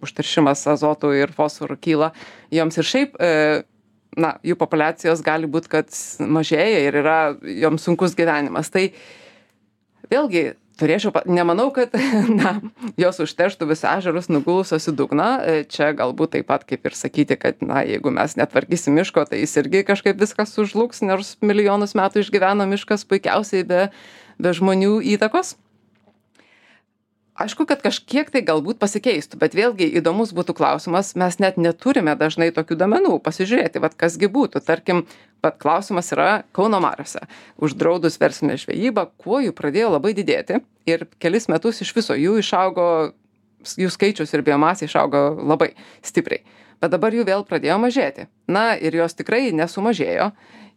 užteršimas 0.04 0.62
azotu 0.70 1.10
ir 1.16 1.32
fosforu 1.34 1.76
kyla 1.76 2.12
joms 2.54 2.78
ir 2.78 2.88
šiaip 2.92 3.18
e, 3.18 3.32
na 4.18 4.34
jų 4.46 4.56
populiacijos 4.58 5.22
gali 5.26 5.50
būt 5.50 5.68
kad 5.70 5.90
mažėja 6.18 6.82
ir 6.86 6.98
yra 7.02 7.18
joms 7.62 7.84
sunkus 7.86 8.16
gyvenimas. 8.18 8.70
Tai 8.72 8.88
vėlgi 10.10 10.50
turėčiau 10.80 11.12
nemanau 11.28 11.68
kad 11.74 11.94
na 12.40 12.56
jos 13.00 13.20
užterštų 13.24 13.68
visus 13.70 13.86
ežerus 13.92 14.30
nugulusios 14.32 14.88
į 14.90 14.96
dugną. 14.98 15.30
E, 15.44 15.64
čia 15.68 15.92
galbūt 15.96 16.36
taip 16.36 16.50
pat 16.50 16.66
kaip 16.68 16.88
ir 16.88 16.96
sakyti 16.96 17.38
kad 17.40 17.62
na 17.64 17.84
jeigu 17.86 18.12
mes 18.14 18.36
netvarkysim 18.40 18.96
miško 18.98 19.26
tai 19.30 19.42
jis 19.44 19.56
irgi 19.62 19.84
kažkaip 19.88 20.20
viskas 20.20 20.54
sužlugs 20.56 21.04
nors 21.06 21.36
milijonus 21.44 21.96
metų 21.98 22.24
išgyveno 22.24 22.68
miškas 22.70 23.06
puikiausiai 23.08 23.66
be 23.68 23.88
be 24.40 24.54
žmonių 24.56 24.98
įtakos 25.16 25.54
aišku 27.40 27.64
kad 27.68 27.82
kažkiek 27.84 28.28
tai 28.32 28.42
galbūt 28.46 28.80
pasikeistų 28.82 29.38
bet 29.40 29.56
vėlgi 29.56 29.88
įdomus 30.00 30.34
būtų 30.36 30.54
klausimas 30.58 31.14
mes 31.18 31.38
net 31.42 31.58
neturime 31.60 32.14
dažnai 32.18 32.50
tokių 32.54 32.78
duomenų 32.82 33.16
pasižiūrėti 33.24 33.82
vat 33.82 33.96
kas 34.00 34.18
gi 34.20 34.28
būtų. 34.30 34.62
Tarkim 34.66 35.04
vat 35.44 35.56
klausimas 35.62 36.12
yra 36.14 36.42
kauno 36.56 36.82
mariose. 36.84 37.22
Uždraudus 37.60 38.20
verslinę 38.20 38.58
žvejybą 38.60 39.08
kuo 39.20 39.40
jų 39.44 39.54
pradėjo 39.56 39.94
labai 39.96 40.12
didėti 40.16 40.60
ir 40.90 41.06
kelis 41.22 41.48
metus 41.52 41.80
iš 41.84 41.94
viso 41.96 42.16
jų 42.18 42.38
išaugo 42.42 42.86
jų 43.80 43.90
skaičius 43.92 44.32
ir 44.34 44.44
biomasė 44.44 44.88
išaugo 44.88 45.24
labai 45.40 45.74
stipriai. 46.04 46.44
Bet 46.80 46.94
dabar 46.94 47.12
jų 47.12 47.26
vėl 47.28 47.44
pradėjo 47.44 47.76
mažėti. 47.80 48.24
Na 48.48 48.72
ir 48.72 48.96
jos 48.96 49.16
tikrai 49.16 49.50
nesumažėjo. 49.52 50.30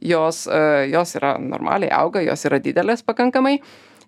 Jos 0.04 0.44
e, 0.52 0.60
jos 0.92 1.16
yra 1.16 1.38
normaliai 1.40 1.94
auga 1.96 2.20
jos 2.26 2.42
yra 2.50 2.60
didelės 2.60 3.06
pakankamai 3.08 3.62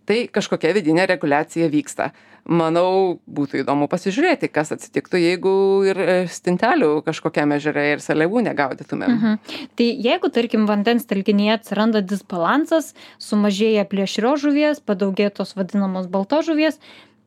tai 0.05 0.25
kažkokia 0.31 0.73
vidinė 0.77 1.07
reguliacija 1.09 1.69
vyksta 1.73 2.11
manau 2.45 3.17
būtų 3.25 3.63
įdomu 3.63 3.87
pasižiūrėti 3.89 4.51
kas 4.53 4.71
atsitiktų 4.75 5.21
jeigu 5.21 5.53
ir 5.89 5.99
e, 6.01 6.17
stintelių 6.29 6.99
kažkokiam 7.07 7.55
ežere 7.57 7.87
ir 7.95 8.03
seliavų 8.03 8.43
negaudytumėm 8.45 9.15
mhm. 9.15 9.39
tai 9.77 9.89
jeigu 10.05 10.29
tarkim 10.33 10.67
vandens 10.69 11.09
telkinyje 11.09 11.57
atsiranda 11.57 12.03
disbalansas 12.05 12.93
sumažėja 13.17 13.87
plėšrios 13.89 14.45
žuvies 14.45 14.83
padaugėja 14.85 15.33
tos 15.41 15.55
vadinamos 15.57 16.09
baltos 16.11 16.45
žuvies 16.45 16.79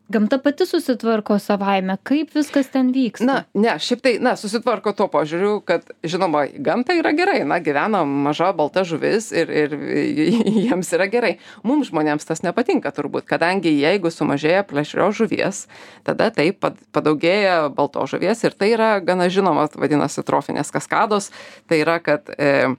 gamta 0.08 0.38
pati 0.38 0.66
susitvarko 0.66 1.38
savaime. 1.38 1.96
Kaip 2.02 2.32
viskas 2.34 2.70
ten 2.72 2.92
vyksta? 2.94 3.26
Na 3.26 3.36
ne 3.54 3.74
šiaip 3.82 4.02
tai 4.04 4.14
na 4.22 4.34
susitvarko 4.40 4.92
tuo 4.96 5.08
požiūriu 5.12 5.60
kad 5.68 5.90
žinoma 6.06 6.46
gamtai 6.54 6.98
yra 7.02 7.12
gerai 7.16 7.42
na 7.48 7.60
gyvena 7.60 8.04
maža 8.08 8.50
balta 8.56 8.84
žuvis 8.88 9.30
ir 9.36 9.52
ir 9.52 9.76
jiems 10.64 10.92
yra 10.96 11.08
gerai. 11.12 11.34
Mums 11.62 11.92
žmonėms 11.92 12.28
tas 12.28 12.42
nepatinka 12.46 12.92
turbūt 12.96 13.28
kadangi 13.28 13.74
jeigu 13.76 14.12
sumažėja 14.14 14.64
plėšrios 14.68 15.20
žuvies 15.20 15.66
tada 16.08 16.30
taip 16.34 16.60
pat 16.64 16.80
padaugėja 16.92 17.68
baltos 17.74 18.14
žuvies 18.14 18.44
ir 18.44 18.56
tai 18.56 18.72
yra 18.74 18.90
gana 19.04 19.28
žinoma 19.28 19.68
vadinasi 19.74 20.24
trofinės 20.24 20.72
kaskados. 20.72 21.32
Tai 21.68 21.82
yra 21.84 21.98
kad 22.00 22.32
e, 22.38 22.74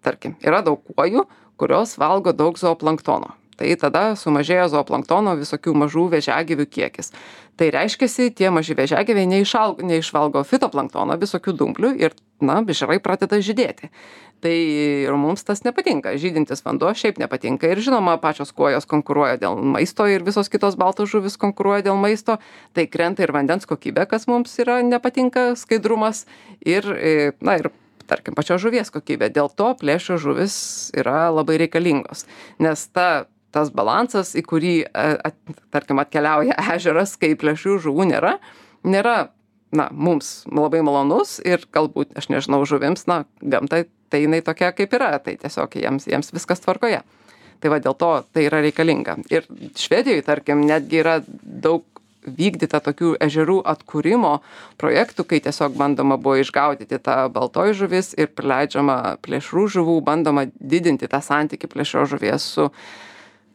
tarkim 0.00 0.38
yra 0.40 0.64
daug 0.64 0.80
kuojų 0.80 1.28
kurios 1.60 1.98
valgo 2.00 2.32
daug 2.32 2.58
zooplanktono 2.58 3.34
tai 3.58 3.72
tada 3.80 4.04
sumažėja 4.18 4.68
zooplanktono 4.72 5.36
visokių 5.40 5.74
mažų 5.84 6.08
vėžiagyvių 6.16 6.66
kiekis. 6.70 7.12
Tai 7.54 7.70
reiškiasi 7.70 8.32
tie 8.34 8.50
maži 8.50 8.74
vėžiagyviai 8.74 9.28
neišal 9.30 9.78
neišvalgo 9.86 10.42
fitoplanktono 10.48 11.14
visokių 11.20 11.54
dumblių 11.60 11.92
ir 12.02 12.16
na 12.42 12.58
ežerai 12.66 12.98
pradeda 13.02 13.38
žydėti. 13.38 13.90
Tai 14.44 14.52
ir 14.52 15.14
mums 15.16 15.46
tas 15.46 15.62
nepatinka. 15.64 16.16
Žydintis 16.20 16.64
vanduo 16.66 16.90
šiaip 16.92 17.20
nepatinka. 17.22 17.70
Ir 17.70 17.80
žinoma 17.80 18.18
pačios 18.20 18.52
kuojos 18.52 18.84
konkuruoja 18.90 19.38
dėl 19.40 19.56
maisto 19.56 20.04
ir 20.10 20.26
visos 20.26 20.50
kitos 20.52 20.76
baltos 20.76 21.08
žuvys 21.14 21.38
konkuruoja 21.40 21.86
dėl 21.86 21.96
maisto. 22.00 22.36
Tai 22.76 22.84
krenta 22.90 23.24
ir 23.24 23.32
vandens 23.32 23.64
kokybė 23.70 24.04
kas 24.10 24.28
mums 24.28 24.52
yra 24.60 24.82
nepatinka 24.84 25.54
skaidrumas 25.56 26.26
ir 26.60 26.90
e, 26.92 27.32
na 27.40 27.56
ir 27.62 27.70
tarkim 28.10 28.36
pačios 28.36 28.60
žuvies 28.60 28.92
kokybė. 28.92 29.30
Dėl 29.32 29.48
to 29.48 29.70
plėšrios 29.80 30.22
žuvys 30.26 30.56
yra 30.96 31.30
labai 31.32 31.56
reikalingos. 31.64 32.26
Nes 32.60 32.84
ta 32.92 33.24
tas 33.54 33.70
balansas 33.74 34.34
į 34.36 34.44
kurį 34.50 34.74
e, 34.84 35.06
at 35.30 35.38
tarkim 35.74 36.02
atkeliauja 36.02 36.58
ežeras 36.76 37.16
kai 37.20 37.34
plėšrių 37.38 37.80
žuvų 37.86 38.10
nėra 38.12 38.36
nėra 38.84 39.16
na 39.74 39.88
mums 39.90 40.44
labai 40.50 40.84
malonus 40.86 41.40
ir 41.42 41.66
galbūt 41.74 42.14
aš 42.18 42.30
nežinau 42.30 42.62
žuvims 42.68 43.08
na 43.10 43.24
gamta 43.40 43.84
tai 44.12 44.22
jinai 44.22 44.42
tokia 44.46 44.70
kaip 44.76 44.92
yra 44.94 45.16
tai 45.18 45.34
tiesiog 45.40 45.74
jiems 45.80 46.06
jiems 46.06 46.30
viskas 46.34 46.62
tvarkoje. 46.62 47.02
Tai 47.62 47.72
va 47.72 47.80
dėl 47.82 47.96
to 47.98 48.10
tai 48.34 48.44
yra 48.46 48.60
reikalinga. 48.62 49.16
Ir 49.32 49.46
švedijoj 49.78 50.22
tarkim 50.26 50.62
netgi 50.68 51.00
yra 51.00 51.16
daug 51.42 51.86
vykdyta 52.24 52.80
tokių 52.84 53.14
ežerų 53.24 53.58
atkūrimo 53.68 54.38
projektų 54.80 55.26
kai 55.28 55.40
tiesiog 55.44 55.74
bandoma 55.76 56.16
buvo 56.20 56.38
išgaudyti 56.40 56.98
ta 57.04 57.26
baltoji 57.32 57.76
žuvis 57.82 58.14
ir 58.16 58.30
prileidžiama 58.32 59.18
plėšrių 59.24 59.66
žuvų 59.76 59.98
bandoma 60.06 60.46
didinti 60.54 61.10
tą 61.10 61.20
santykį 61.24 61.72
plėšrios 61.74 62.14
žuvies 62.14 62.46
su 62.56 62.70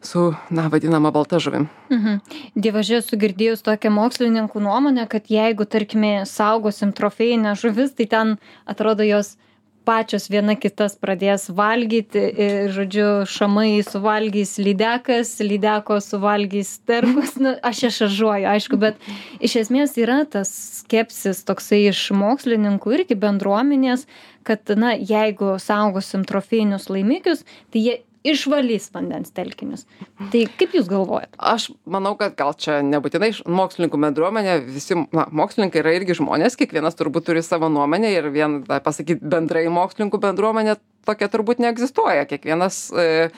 su 0.00 0.34
na 0.50 0.68
vadinama 0.68 1.10
balta 1.10 1.38
žuvim. 1.38 1.68
Mhm. 1.92 2.18
Dievaži 2.54 2.98
esu 3.00 3.18
girdėjus 3.20 3.62
tokią 3.66 3.92
mokslininkų 3.92 4.62
nuomonę 4.64 5.06
kad 5.08 5.28
jeigu 5.28 5.66
tarkime 5.68 6.24
saugosim 6.26 6.92
trofėjines 6.96 7.60
žuvis 7.60 7.94
tai 7.94 8.06
ten 8.06 8.36
atrodo 8.66 9.04
jos 9.04 9.36
pačios 9.84 10.28
viena 10.30 10.54
kitas 10.60 10.94
pradės 11.00 11.48
valgyti 11.56 12.22
ir 12.44 12.72
žodžiu 12.74 13.06
šamai 13.28 13.80
suvalgys 13.84 14.58
lydekas 14.60 15.38
lydekos 15.42 16.10
suvalgys 16.12 16.74
sterkus. 16.80 17.36
Nu 17.40 17.56
aš 17.62 17.84
čia 17.84 17.90
šaržuoju 18.00 18.50
aišku 18.54 18.80
bet 18.80 19.00
iš 19.40 19.56
esmės 19.64 19.96
yra 20.00 20.22
tas 20.28 20.52
skepsis 20.82 21.44
toksai 21.48 21.86
iš 21.90 22.10
mokslininkų 22.16 22.94
irgi 22.98 23.16
bendruomenės 23.20 24.06
kad 24.46 24.72
na 24.76 24.94
jeigu 24.94 25.56
saugosim 25.60 26.24
trofėjinius 26.28 26.88
laimikius 26.92 27.44
tai 27.72 27.84
jie 27.84 27.98
išvalys 28.26 28.88
vandens 28.94 29.32
telkinius. 29.34 29.86
Tai 30.32 30.42
kaip 30.60 30.74
Jūs 30.76 30.88
galvojate? 30.90 31.32
Aš 31.36 31.70
manau, 31.88 32.12
kad 32.20 32.34
gal 32.38 32.52
čia 32.58 32.80
nebūtinai 32.86 33.32
mokslininkų 33.48 34.00
bendruomenė, 34.04 34.58
visi, 34.66 34.98
na, 35.16 35.26
mokslininkai 35.42 35.82
yra 35.82 35.94
irgi 35.96 36.18
žmonės, 36.20 36.58
kiekvienas 36.60 36.98
turbūt 36.98 37.30
turi 37.30 37.44
savo 37.46 37.70
nuomonę 37.72 38.12
ir 38.12 38.28
vien, 38.34 38.60
pasakyti, 38.68 39.24
bendrai 39.24 39.66
mokslininkų 39.72 40.20
bendruomenė 40.26 40.76
tokia 41.08 41.30
turbūt 41.32 41.62
neegzistuoja. 41.64 42.26
Kiekvienas 42.28 42.82
e, 42.92 43.30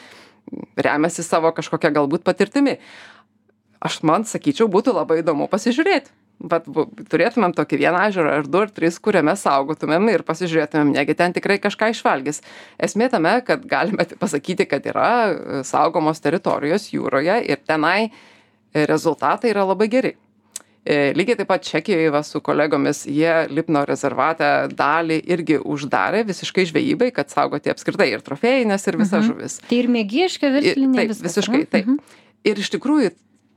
remiasi 0.77 1.25
savo 1.27 1.55
kažkokią 1.55 1.95
galbūt 2.01 2.27
patirtimi. 2.27 2.79
Aš 3.83 4.03
man 4.07 4.27
sakyčiau, 4.29 4.69
būtų 4.71 4.95
labai 4.95 5.23
įdomu 5.23 5.49
pasižiūrėti 5.51 6.22
vat 6.51 6.65
turėtumėm 7.13 7.53
tokį 7.55 7.79
vieną 7.79 8.01
ežerą 8.09 8.33
ar 8.41 8.47
du 8.51 8.61
ar 8.65 8.71
tris 8.75 8.99
kuriame 9.03 9.35
saugotumėm 9.39 10.09
ir 10.13 10.25
pasižiūrėtumėm 10.27 10.93
negi 10.97 11.15
ten 11.19 11.33
tikrai 11.37 11.59
kažką 11.63 11.93
išvalgys. 11.95 12.43
Esmė 12.83 13.11
tame 13.13 13.37
kad 13.47 13.63
galime 13.71 14.07
pasakyti 14.19 14.67
kad 14.71 14.87
yra 14.91 15.09
e, 15.31 15.63
saugomos 15.69 16.21
teritorijos 16.25 16.91
jūroje 16.95 17.39
ir 17.47 17.63
tenai 17.69 18.11
e, 18.11 18.87
rezultatai 18.91 19.53
yra 19.55 19.65
labai 19.69 19.89
geri. 19.93 20.15
E, 20.83 21.13
lygiai 21.15 21.37
taip 21.39 21.47
pat 21.47 21.63
čekijoj 21.63 22.09
va 22.11 22.25
su 22.27 22.41
kolegomis 22.43 23.05
jie 23.07 23.31
lipno 23.55 23.85
rezervate 23.87 24.49
dalį 24.75 25.21
irgi 25.31 25.61
uždarė 25.63 26.25
visiškai 26.27 26.65
žvejybai 26.73 27.13
kad 27.15 27.31
saugoti 27.31 27.71
apskritai 27.71 28.09
ir 28.17 28.25
trofėjines 28.27 28.89
ir 28.91 28.99
visas 28.99 29.23
Mhm. 29.23 29.29
žuvis. 29.31 29.61
Tai 29.69 29.79
ir 29.79 29.87
mėgieška 29.95 30.51
verslinė 30.57 30.97
taip 31.05 31.15
visiškai 31.23 31.63
taip. 31.71 31.87
Mhm. 31.87 32.01
ir 32.51 32.59
iš 32.59 32.71
tikrųjų 32.75 33.13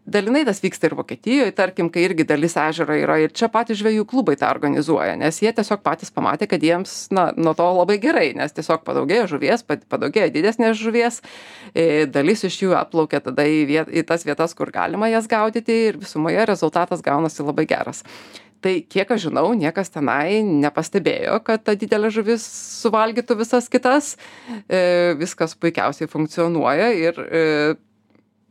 dalinai 0.06 0.44
tas 0.46 0.62
vyksta 0.62 0.90
ir 0.90 0.96
vokietijoj 0.98 1.52
tarkim 1.58 1.90
kai 1.94 2.06
irgi 2.06 2.26
dalis 2.30 2.56
ežero 2.62 2.96
yra 2.98 3.18
ir 3.24 3.34
čia 3.34 3.50
patys 3.52 3.80
žvejų 3.82 4.06
klubai 4.10 4.36
tą 4.40 4.50
organizuoja 4.54 5.16
nes 5.20 5.42
jie 5.42 5.52
tiesiog 5.56 5.82
patys 5.86 6.14
pamatė 6.14 6.48
kad 6.52 6.64
jiems 6.64 6.94
na 7.16 7.28
nuo 7.38 7.56
to 7.58 7.66
labai 7.80 7.98
gerai 8.02 8.28
nes 8.38 8.54
tiesiog 8.54 8.86
padaugėjo 8.86 9.28
žuvies 9.34 9.66
pad 9.66 9.86
padaugėjo 9.90 10.30
didesnės 10.36 10.78
žuvies 10.78 11.22
e, 11.74 12.06
dalis 12.06 12.46
iš 12.46 12.62
jų 12.62 12.76
atplaukia 12.78 13.24
tada 13.26 13.48
į 13.50 13.64
viet 13.70 13.90
į 13.90 14.06
tas 14.08 14.26
vietas 14.28 14.54
kur 14.58 14.72
galima 14.74 15.10
jas 15.10 15.30
gaudyti 15.32 15.80
ir 15.90 16.02
visumoje 16.02 16.46
rezultatas 16.46 17.02
gaunasi 17.06 17.46
labai 17.46 17.66
geras. 17.70 18.04
Tai 18.62 18.74
kiek 18.90 19.10
aš 19.12 19.28
žinau 19.28 19.50
niekas 19.58 19.92
tenai 19.94 20.42
nepastebėjo 20.46 21.40
kad 21.46 21.66
ta 21.66 21.76
didelė 21.78 22.10
žuvis 22.14 22.46
suvalgytų 22.82 23.38
visas 23.42 23.70
kitas 23.74 24.14
e, 24.70 25.14
viskas 25.20 25.58
puikiausiai 25.58 26.10
funkcionuoja 26.10 26.94
ir 26.98 27.20
e, 27.26 27.44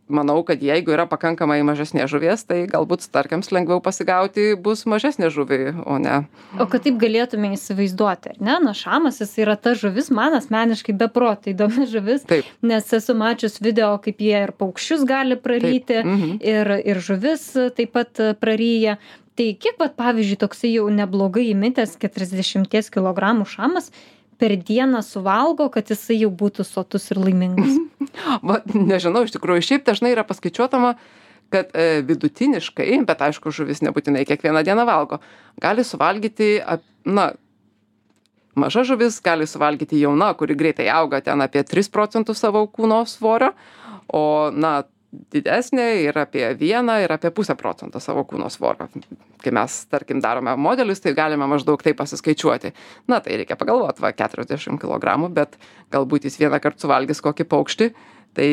manau 0.09 0.43
kad 0.45 0.63
jeigu 0.63 0.93
yra 0.95 1.07
pakankamai 1.09 1.63
mažesnės 1.67 2.11
žuvies 2.13 2.45
tai 2.49 2.65
galbūt 2.71 3.07
starkiams 3.07 3.51
lengviau 3.55 3.81
pasigauti 3.85 4.53
bus 4.61 4.85
mažesnę 4.91 5.31
žuvį 5.33 5.61
o 5.87 5.97
ne 6.03 6.25
O 6.61 6.67
kad 6.71 6.85
taip 6.85 6.99
galėtume 7.01 7.55
įsivaizduoti, 7.57 8.35
ar 8.35 8.39
ne? 8.39 8.59
Na, 8.65 8.75
šamas 8.77 9.21
jis 9.23 9.33
yra 9.43 9.57
ta 9.61 9.75
žuvis, 9.79 10.11
man 10.15 10.37
asmeniškai 10.39 10.95
beprotai 11.01 11.55
įdomi 11.55 11.89
žuvis, 11.95 12.27
taip 12.29 12.49
nes 12.63 12.93
esu 12.99 13.17
mačius 13.19 13.61
video, 13.65 13.95
kaip 14.05 14.23
jie 14.23 14.37
ir 14.47 14.55
paukščius 14.57 15.05
gali 15.09 15.39
praryti, 15.41 16.01
mhm. 16.05 16.39
ir, 16.45 16.73
ir 16.85 17.03
žuvis 17.05 17.51
taip 17.77 17.95
pat 17.97 18.23
praryja. 18.41 18.99
Tai 19.35 19.49
kiek, 19.59 19.75
pat, 19.81 19.97
pavyzdžiui, 19.99 20.39
toksai 20.39 20.69
jau 20.77 20.85
neblogai 20.95 21.49
įmitęs 21.51 21.97
40 21.99 22.69
kg 22.95 23.33
šamas 23.51 23.91
per 24.39 24.55
dieną 24.57 25.03
suvalgo, 25.07 25.69
kad 25.73 25.91
jisai 25.91 26.21
jau 26.23 26.31
būtų 26.31 26.67
sotus 26.67 27.11
ir 27.13 27.21
laimingas? 27.23 27.77
va 28.49 28.61
nežinau 28.75 29.25
iš 29.27 29.35
tikrųjų 29.37 29.69
šiaip 29.69 29.87
dažnai 29.87 30.15
yra 30.15 30.27
paskaičiuotama 30.27 30.95
kad 31.53 31.71
e, 31.77 32.03
vidutiniškai 32.07 33.01
bet 33.07 33.23
aišku 33.29 33.53
žuvis 33.55 33.83
nebūtinai 33.85 34.25
kiekvieną 34.29 34.65
dieną 34.67 34.87
valgo 34.89 35.21
gali 35.63 35.85
suvalgyti 35.87 36.57
na 37.05 37.33
maža 38.55 38.85
žuvis 38.89 39.21
gali 39.25 39.47
suvalgyti 39.47 40.01
jauna 40.01 40.33
kuri 40.39 40.57
greitai 40.59 40.89
auga 40.95 41.21
ten 41.21 41.43
apie 41.45 41.63
tris 41.69 41.91
procentus 41.91 42.43
savo 42.43 42.65
kūno 42.67 43.05
svorio 43.11 43.53
o 44.09 44.51
na 44.51 44.83
didesnė 45.35 45.87
ir 46.05 46.19
apie 46.19 46.47
vieną 46.61 46.97
ir 47.05 47.13
apie 47.15 47.31
pusę 47.35 47.55
procento 47.59 48.01
savo 48.01 48.25
kūno 48.29 48.51
svorio 48.51 48.89
kai 49.45 49.53
mes 49.53 49.77
tarkim 49.93 50.21
darome 50.25 50.55
modelius 50.57 51.01
tai 51.05 51.13
galime 51.15 51.47
maždaug 51.51 51.83
taip 51.85 51.99
pasiskaičiuoti 52.01 52.73
na 53.09 53.21
tai 53.21 53.37
reikia 53.43 53.57
pagalvot 53.61 54.01
va 54.01 54.13
keturiasdešim 54.17 54.79
kilogramų 54.83 55.31
bet 55.37 55.59
galbūt 55.93 56.25
jis 56.29 56.39
vienąkart 56.41 56.81
suvalgys 56.83 57.21
kokį 57.25 57.47
paukštį 57.53 57.91
tai 58.35 58.49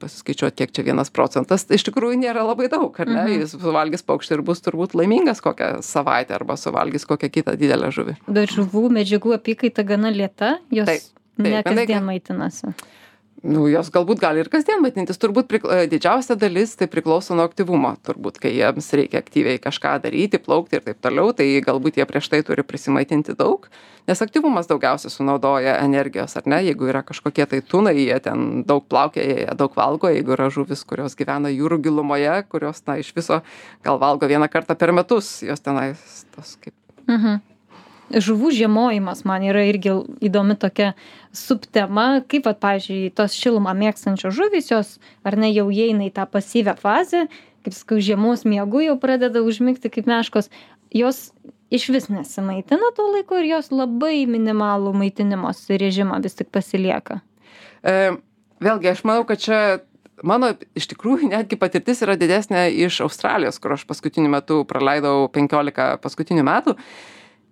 pasiskaičiuot 0.00 0.52
kiek 0.58 0.72
čia 0.76 0.82
vienas 0.84 1.08
procentas 1.14 1.64
tai 1.64 1.78
iš 1.78 1.86
tikrųjų 1.88 2.18
nėra 2.20 2.42
labai 2.44 2.66
daug 2.68 2.92
ar 3.00 3.08
ne 3.08 3.22
Mhm. 3.22 3.40
jis 3.40 3.54
suvalgys 3.56 4.04
paukštį 4.04 4.34
ir 4.36 4.42
bus 4.44 4.60
turbūt 4.60 4.92
laimingas 4.98 5.40
kokią 5.40 5.78
savaitę 5.82 6.34
arba 6.36 6.56
suvalgys 6.60 7.06
kokią 7.08 7.30
kitą 7.32 7.56
didelę 7.56 7.88
žuvį 7.94 8.18
Bet 8.28 8.52
žuvų 8.52 8.88
medžiagų 8.98 9.32
apykaita 9.38 9.84
gana 9.88 10.10
lieta, 10.12 10.58
jos 10.70 10.86
Taip, 10.86 11.00
taip, 11.38 11.46
ne 11.48 11.62
kasdien 11.62 12.04
maitinasi. 12.04 12.74
Nu 13.42 13.66
jos 13.70 13.90
galbūt 13.94 14.22
gali 14.22 14.42
ir 14.42 14.48
kasdien 14.52 14.80
maitintis 14.82 15.20
turbūt 15.20 15.48
prikl 15.50 15.70
e, 15.74 15.84
didžiausia 15.90 16.36
dalis 16.38 16.74
tai 16.78 16.88
priklauso 16.90 17.36
nuo 17.38 17.46
aktyvumo. 17.48 17.94
Turbūt 18.06 18.40
kai 18.42 18.54
jiems 18.56 18.90
reikia 18.98 19.22
aktyviai 19.22 19.60
kažką 19.62 19.98
daryti 20.04 20.40
plaukti 20.42 20.78
ir 20.78 20.86
taip 20.86 21.02
toliau 21.04 21.34
tai 21.36 21.46
galbūt 21.64 22.00
jie 22.00 22.08
prieš 22.08 22.30
tai 22.32 22.42
turi 22.46 22.64
prisimaitinti 22.66 23.36
daug 23.38 23.68
nes 24.08 24.24
aktyvumas 24.24 24.70
daugiausia 24.70 25.12
sunaudoja 25.12 25.76
energijos 25.84 26.34
ar 26.40 26.48
ne? 26.48 26.62
Jeigu 26.64 26.88
yra 26.88 27.04
kažkokie 27.06 27.46
tai 27.46 27.60
tunai 27.60 27.94
jie 27.98 28.18
ten 28.24 28.64
daug 28.66 28.88
plaukioja 28.88 29.44
jie 29.44 29.54
daug 29.60 29.76
valgo 29.76 30.10
jeigu 30.10 30.34
yra 30.38 30.50
žuvys 30.54 30.82
kurios 30.88 31.16
gyvena 31.18 31.52
jūrų 31.52 31.82
gilumoje 31.86 32.42
kurios 32.48 32.82
na 32.88 32.98
iš 32.98 33.14
viso 33.16 33.42
gal 33.84 34.00
valgo 34.02 34.26
vieną 34.26 34.48
kartą 34.50 34.78
per 34.78 34.92
metus 34.96 35.38
jos 35.46 35.60
tenais 35.62 36.24
tos 36.34 36.56
kaip 36.62 36.74
Mhm. 37.08 37.40
Žuvų 38.08 38.50
žiemojimas 38.56 39.24
man 39.28 39.44
yra 39.44 39.66
irgi 39.68 39.92
įdomi 40.24 40.56
tokia 40.60 40.94
subtema, 41.36 42.22
kaip, 42.24 42.46
vat, 42.48 42.60
pavyzdžiui, 42.62 43.10
tos 43.16 43.36
šilumą 43.36 43.74
mėgstančios 43.76 44.32
žuvys, 44.36 44.70
jos 44.72 44.94
ar 45.28 45.36
ne 45.36 45.50
jau 45.52 45.66
įeina 45.68 46.06
į 46.08 46.14
tą 46.16 46.24
pasyvę 46.30 46.78
fazę, 46.80 47.26
kaip 47.66 47.76
sakau, 47.76 47.98
žiemos 48.00 48.46
miegu 48.48 48.80
jau 48.84 48.96
pradeda 49.00 49.42
užmigti 49.44 49.92
kaip 49.92 50.08
meškos, 50.08 50.48
jos 50.96 51.28
iš 51.70 51.88
vis 51.92 52.08
nesimaitina 52.08 52.92
tuo 52.96 53.10
laiku 53.12 53.42
ir 53.42 53.50
jos 53.50 53.68
labai 53.74 54.24
minimalų 54.30 54.94
maitinimosi 54.96 55.76
režimą 55.80 56.22
vis 56.24 56.38
tik 56.38 56.48
pasilieka. 56.54 57.20
E, 57.84 58.16
vėlgi, 58.64 58.92
aš 58.94 59.04
manau, 59.04 59.26
kad 59.28 59.42
čia 59.42 59.60
mano 60.24 60.54
iš 60.78 60.88
tikrųjų 60.94 61.30
netgi 61.34 61.58
patirtis 61.60 62.02
yra 62.06 62.16
didesnė 62.18 62.68
iš 62.86 63.02
Australijos, 63.04 63.60
kur 63.62 63.76
aš 63.76 63.84
paskutiniu 63.88 64.30
metu 64.32 64.62
praleidau 64.68 65.28
15 65.34 66.00
paskutinių 66.02 66.46
metų. 66.48 66.76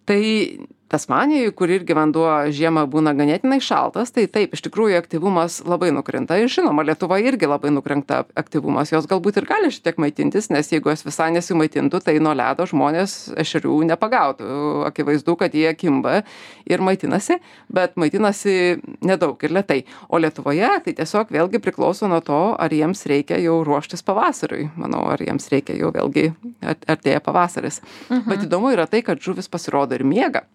Tai 0.07 0.59
tasmanijoj 0.89 1.51
kur 1.59 1.71
irgi 1.71 1.95
vanduo 1.97 2.29
žiemą 2.55 2.85
būna 2.91 3.13
ganėtinai 3.19 3.59
šaltas 3.65 4.13
tai 4.15 4.27
taip 4.31 4.55
iš 4.55 4.63
tikrųjų 4.67 4.99
aktyvumas 5.01 5.59
labai 5.67 5.91
nukrinta. 5.95 6.39
Ir 6.39 6.51
žinoma 6.53 6.85
lietuvoj 6.87 7.27
irgi 7.27 7.49
labai 7.51 7.73
nukrinta 7.75 8.23
aktyvumas. 8.39 8.93
Jos 8.95 9.09
galbūt 9.11 9.41
ir 9.41 9.49
gali 9.49 9.73
šitiek 9.75 9.99
maitintis 10.03 10.51
nes 10.55 10.71
jeigu 10.71 10.93
jos 10.93 11.03
visai 11.07 11.33
nesimaitintų 11.35 12.01
tai 12.07 12.17
nuo 12.23 12.35
ledo 12.39 12.69
žmonės 12.71 13.17
ešerių 13.43 13.81
nepagautų. 13.91 14.51
Akivaizdu 14.87 15.37
kad 15.41 15.55
jie 15.59 15.73
kimba 15.79 16.21
ir 16.67 16.85
maitinasi 16.87 17.41
bet 17.73 17.99
maitinasi 17.99 18.79
nedaug 19.07 19.43
ir 19.43 19.57
lėtai. 19.59 19.81
O 20.07 20.23
lietuvoje 20.23 20.71
tai 20.87 20.95
tiesiog 21.01 21.35
vėlgi 21.35 21.63
priklauso 21.63 22.07
nuo 22.11 22.23
to 22.23 22.43
ar 22.55 22.71
jiems 22.71 23.03
reikia 23.11 23.41
jau 23.43 23.59
ruoštis 23.67 24.07
pavasariui. 24.07 24.71
Manau 24.79 25.03
ar 25.11 25.23
jiems 25.23 25.51
reikia 25.51 25.75
jau 25.81 25.91
vėlgi 25.95 26.31
artėja 26.63 27.23
pavasaris. 27.25 27.83
Bet 28.09 28.47
įdomu 28.47 28.71
yra 28.77 28.87
tai 28.91 29.03
kad 29.07 29.19
žuvys 29.23 29.51
pasirodo 29.51 29.99
ir 29.99 30.07
miega 30.07 30.47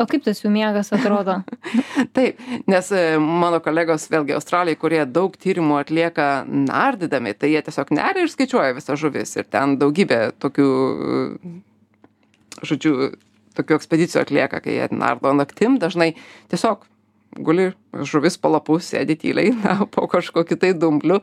O 0.00 0.06
kaip 0.08 0.22
tas 0.24 0.40
jų 0.40 0.50
miegas 0.52 0.88
atrodo? 0.96 1.40
Taip, 2.16 2.40
nes 2.70 2.88
e, 2.96 3.02
mano 3.20 3.60
kolegos, 3.64 4.06
vėlgi 4.12 4.36
Australijai, 4.38 4.78
kurie 4.80 5.02
daug 5.04 5.34
tyrimų 5.36 5.76
atlieka 5.82 6.28
nardydami, 6.48 7.34
tai 7.36 7.52
jie 7.52 7.60
tiesiog 7.66 7.92
neria 7.92 8.24
ir 8.24 8.32
skaičiuoja 8.32 8.76
visą 8.78 8.96
žuvis. 9.00 9.36
Ir 9.36 9.50
ten 9.52 9.76
daugybė 9.82 10.22
tokių, 10.42 10.70
žodžiu, 12.64 13.12
tokių 13.58 13.78
ekspedicijų 13.78 14.24
atlieka, 14.24 14.62
kai 14.64 14.78
jie 14.78 14.88
nardo 14.96 15.34
naktim, 15.36 15.76
dažnai 15.82 16.14
tiesiog 16.52 16.88
guli 17.44 17.72
žuvis 17.92 18.38
po 18.40 18.52
lapų, 18.54 18.80
sėdi 18.82 19.18
tyliai, 19.20 19.52
na, 19.64 19.82
po 19.86 20.08
kažkokiu 20.10 20.56
tai 20.60 20.72
dumbliu 20.74 21.20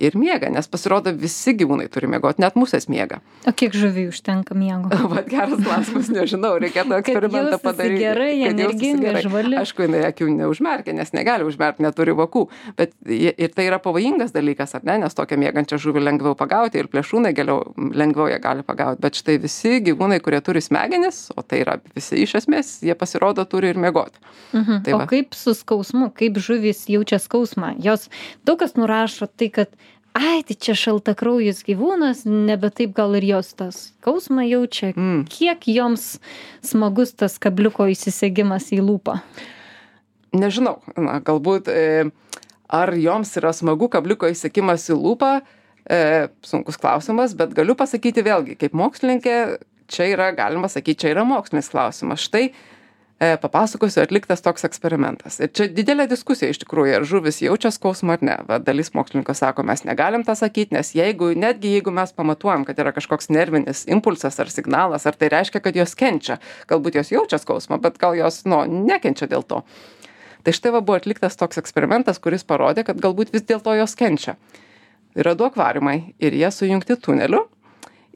ir 0.00 0.14
miega, 0.16 0.48
nes 0.52 0.64
pasirodo 0.70 1.12
visi 1.12 1.52
gyvūnai 1.58 1.88
turi 1.92 2.08
miegoti, 2.08 2.40
net 2.40 2.54
musės 2.56 2.86
miega. 2.88 3.18
O 3.48 3.52
kiek 3.52 3.74
žuvių 3.76 4.06
užtenka 4.12 4.54
miego? 4.56 4.88
Vat 5.12 5.26
geras 5.28 5.60
klausimas, 5.60 6.08
nežinau, 6.14 6.54
reikėtų 6.62 6.96
eksperimentą 7.00 7.58
padaryti. 7.60 7.98
gerai, 8.00 8.30
jaustųsi 8.38 8.54
energinga, 8.54 9.14
žvali. 9.24 9.58
Aišku, 9.60 9.84
jinai 9.84 10.02
akių 10.08 10.28
neužmerkia, 10.38 10.94
nes 10.96 11.12
negali 11.16 11.44
užmerkti, 11.48 11.84
neturi 11.84 12.14
vokų. 12.16 12.46
Bet 12.78 12.94
jie- 13.04 13.34
ir 13.36 13.52
tai 13.52 13.66
yra 13.68 13.80
pavojingas 13.82 14.32
dalykas, 14.32 14.72
ar 14.78 14.86
ne, 14.88 14.96
nes 15.04 15.18
tokią 15.18 15.36
mėgančią 15.42 15.80
žuvį 15.84 16.04
lengviau 16.06 16.38
pagauti 16.38 16.80
ir 16.80 16.88
plėšrūnai 16.92 17.34
geriau, 17.36 17.74
lengviau 17.76 18.30
ją 18.32 18.40
gali 18.40 18.64
pagauti. 18.64 19.02
Bet 19.04 19.20
štai 19.20 19.36
visi 19.42 19.82
gyvūnai, 19.84 20.20
kurie 20.24 20.40
turi 20.40 20.62
smegenis, 20.64 21.26
o 21.36 21.44
tai 21.44 21.60
yra 21.66 21.76
visi 21.98 22.22
iš 22.24 22.38
esmės, 22.40 22.78
jie 22.86 22.96
pasirodo 22.96 23.44
turi 23.44 23.74
ir 23.74 23.80
miegoti. 23.80 24.16
Mhm. 24.54 24.82
Tai 24.86 24.96
o 24.96 25.02
va. 25.02 25.10
kaip 25.10 25.36
su 25.36 25.52
skausmu, 25.80 26.10
kaip 26.12 26.38
žuvys 26.38 26.88
jaučia 26.88 27.18
skausmą? 27.18 27.74
Jos 27.82 28.08
daug 28.44 28.58
kas 28.60 28.76
nurašo 28.76 29.26
tai, 29.26 29.48
kad 29.50 29.68
ai, 30.14 30.42
tai 30.44 30.56
čia 30.58 30.74
šaltakraujus 30.74 31.64
gyvūnas, 31.64 32.24
nebe 32.26 32.70
taip 32.70 32.92
gal 32.96 33.14
ir 33.16 33.24
jos 33.24 33.54
tas 33.54 33.78
skausmą 34.00 34.44
jaučia. 34.48 34.92
Mm. 34.96 35.24
Kiek 35.30 35.64
joms 35.68 36.18
smagus 36.62 37.14
tas 37.14 37.38
kabliuko 37.38 37.88
įsisegimas 37.90 38.70
į 38.74 38.82
lūpą? 38.84 39.20
Nežinau, 40.36 40.78
na, 40.96 41.18
galbūt. 41.24 41.68
E, 41.68 42.10
ar 42.70 42.94
joms 42.94 43.32
yra 43.40 43.52
smagu 43.56 43.88
kabliuko 43.90 44.30
įsekimas 44.30 44.86
į 44.92 44.98
lūpą 45.00 45.32
e, 45.40 46.28
sunkus 46.46 46.78
klausimas 46.78 47.34
bet 47.34 47.54
galiu 47.56 47.74
pasakyti 47.78 48.22
vėlgi 48.22 48.54
kaip 48.60 48.76
mokslininkė 48.78 49.36
čia 49.90 50.06
yra 50.12 50.30
galima 50.36 50.70
sakyt 50.70 51.02
čia 51.02 51.10
yra 51.16 51.24
mokslinis 51.26 51.72
klausimas 51.72 52.22
štai 52.22 52.52
papasakosiu 53.20 54.00
atliktas 54.02 54.40
toks 54.40 54.64
eksperimentas. 54.64 55.36
Ir 55.44 55.50
čia 55.52 55.66
didelė 55.68 56.06
diskusija 56.08 56.48
iš 56.54 56.62
tikrųjų 56.62 56.94
ar 56.96 57.04
žuvys 57.04 57.42
jaučia 57.44 57.68
skausmą 57.74 58.16
ar 58.16 58.22
ne. 58.24 58.36
Va 58.48 58.56
dalis 58.64 58.94
mokslininkų 58.96 59.34
sako 59.36 59.64
mes 59.68 59.84
negalim 59.84 60.24
tą 60.24 60.32
sakyt 60.38 60.72
nes 60.72 60.94
jeigu 60.96 61.34
netgi 61.36 61.74
jeigu 61.74 61.92
mes 61.92 62.14
pamatuojam 62.16 62.64
kad 62.64 62.80
yra 62.80 62.94
kažkoks 62.96 63.28
nervinis 63.28 63.84
impulsas 63.92 64.40
ar 64.40 64.48
signalas 64.48 65.04
ar 65.04 65.20
tai 65.20 65.28
reiškia 65.36 65.60
kad 65.60 65.76
jos 65.76 65.92
kenčia. 66.00 66.38
Galbūt 66.70 66.96
jos 66.96 67.12
jaučia 67.12 67.42
skausmą 67.42 67.76
bet 67.84 68.00
gal 68.00 68.16
jos 68.16 68.46
nu 68.48 68.64
nekenčia 68.64 69.28
dėl 69.28 69.44
to. 69.44 69.60
Tai 70.40 70.56
štai 70.56 70.72
va 70.72 70.80
buvo 70.80 70.96
atliktas 70.96 71.36
toks 71.36 71.60
eksperimentas 71.60 72.22
kuris 72.24 72.46
parodė 72.48 72.86
kad 72.88 73.04
galbūt 73.04 73.36
vis 73.36 73.44
dėlto 73.44 73.76
jos 73.76 73.98
kenčia. 74.00 74.38
Yra 75.12 75.36
du 75.36 75.44
akvariumai 75.44 76.14
ir 76.22 76.40
jie 76.40 76.48
sujungti 76.54 76.96
tuneliu 76.96 77.50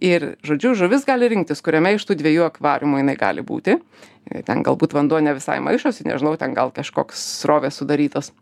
ir 0.02 0.34
žodžiu 0.46 0.74
žuvis 0.78 1.06
gali 1.06 1.28
rinktis 1.30 1.62
kuriame 1.64 1.94
iš 1.94 2.06
tų 2.08 2.18
dviejų 2.20 2.48
akvariumų 2.48 3.02
jinai 3.02 3.16
gali 3.20 3.44
būti. 3.46 3.78
Ten 4.46 4.62
galbūt 4.64 4.94
vanduo 4.96 5.20
ne 5.20 5.34
visai 5.36 5.60
maišosi 5.60 6.06
nežinau 6.08 6.36
ten 6.40 6.54
gal 6.56 6.72
kažkoks 6.74 7.20
srovės 7.42 7.80
sudarytos. 7.80 8.32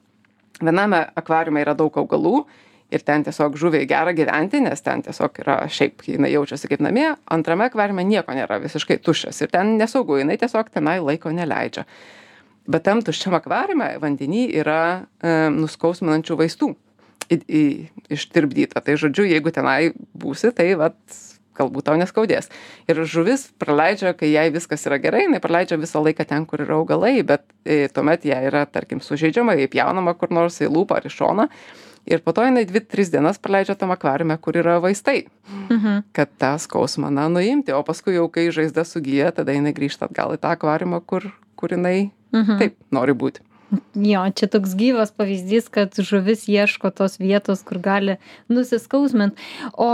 Viename 0.62 1.04
akvariume 1.18 1.62
yra 1.64 1.74
daug 1.74 1.96
augalų 1.98 2.44
ir 2.92 3.02
ten 3.02 3.24
tiesiog 3.24 3.56
žuviai 3.58 3.88
gera 3.88 4.12
gyventi 4.14 4.60
nes 4.62 4.84
ten 4.84 5.02
tiesiog 5.02 5.42
yra 5.42 5.58
šiaip 5.66 6.04
jinai 6.06 6.32
jaučiasi 6.34 6.70
kaip 6.70 6.84
namie. 6.84 7.08
Antrame 7.26 7.66
akvariume 7.66 8.04
nieko 8.06 8.36
nėra 8.36 8.60
visiškai 8.62 9.00
tuščias 9.02 9.42
ir 9.42 9.52
ten 9.52 9.76
nesaugu 9.80 10.20
jinai 10.20 10.38
tiesiog 10.40 10.70
tenai 10.70 11.00
laiko 11.02 11.32
neleidžia. 11.34 11.86
Bet 12.70 12.84
tam 12.86 13.02
tuščiam 13.02 13.34
akvariume 13.34 13.96
vandeny 13.98 14.46
yra 14.54 15.02
e, 15.18 15.50
nuskausminančių 15.50 16.38
vaistų 16.38 16.70
ištirpdyta. 17.32 18.82
Tai 18.84 18.96
žodžiu, 19.00 19.26
jeigu 19.30 19.52
tenai 19.54 19.92
būsi, 20.14 20.52
tai 20.54 20.72
vat, 20.78 20.98
galbūt 21.62 21.88
tau 21.88 21.96
neskaudės. 22.00 22.50
Ir 22.90 23.02
žuvis 23.08 23.48
praleidžia, 23.62 24.12
kai 24.18 24.32
jai 24.32 24.48
viskas 24.54 24.86
yra 24.90 25.00
gerai, 25.02 25.24
jinai 25.26 25.40
praleidžia 25.42 25.80
visą 25.80 26.02
laiką 26.04 26.26
ten, 26.28 26.46
kur 26.48 26.64
yra 26.66 26.76
augalai, 26.80 27.14
bet 27.26 27.46
e, 27.64 27.86
tuomet 27.92 28.26
jai 28.28 28.42
yra, 28.50 28.66
tarkim, 28.66 29.00
sužeidžiama, 29.04 29.56
įpjaunama 29.68 30.16
kur 30.18 30.34
nors 30.34 30.60
į 30.62 30.70
lūpą 30.72 31.00
ar 31.00 31.08
į 31.08 31.14
šoną. 31.16 31.48
Ir 32.10 32.18
po 32.18 32.34
to 32.34 32.42
jinai 32.42 32.64
2-3 32.66 33.12
dienas 33.14 33.38
praleidžia 33.38 33.76
tam 33.78 33.92
akvariume, 33.94 34.34
kur 34.42 34.56
yra 34.58 34.80
vaistai, 34.82 35.28
mhm. 35.70 36.02
kad 36.16 36.32
tą 36.42 36.56
skausmą, 36.58 37.12
na, 37.14 37.28
nuimti. 37.30 37.74
O 37.76 37.82
paskui 37.86 38.16
jau, 38.16 38.26
kai 38.32 38.48
žaizda 38.54 38.82
sugyja, 38.88 39.30
tada 39.36 39.54
jinai 39.54 39.74
grįžta 39.76 40.08
atgal 40.10 40.34
į 40.34 40.42
tą 40.42 40.56
akvariumą, 40.56 40.98
kur, 41.06 41.30
kur 41.54 41.76
jinai 41.76 42.10
mhm. 42.34 42.58
taip 42.58 42.78
nori 42.90 43.14
būti. 43.14 43.46
Jo, 43.96 44.26
čia 44.36 44.46
toks 44.52 44.74
gyvas 44.76 45.14
pavyzdys, 45.16 45.70
kad 45.72 45.96
žuvis 45.96 46.44
ieško 46.44 46.90
tos 46.92 47.16
vietos, 47.16 47.62
kur 47.64 47.78
gali 47.80 48.18
nusiskausminti. 48.52 49.40
O 49.80 49.88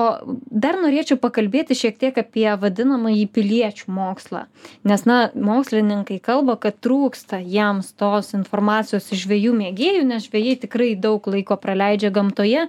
dar 0.50 0.80
norėčiau 0.82 1.20
pakalbėti 1.22 1.76
šiek 1.78 2.00
tiek 2.00 2.18
apie 2.18 2.48
vadinamąjį 2.58 3.28
piliečių 3.38 3.94
mokslą. 3.94 4.46
Nes, 4.82 5.06
na, 5.06 5.20
mokslininkai 5.34 6.18
kalba, 6.24 6.58
kad 6.58 6.80
trūksta 6.82 7.38
jiems 7.38 7.92
tos 7.94 8.34
informacijos 8.34 9.12
iš 9.14 9.28
žvėjų 9.28 9.54
mėgėjų, 9.62 10.02
nes 10.10 10.26
žvėjai 10.26 10.58
tikrai 10.66 10.92
daug 10.98 11.30
laiko 11.30 11.54
praleidžia 11.62 12.10
gamtoje. 12.10 12.66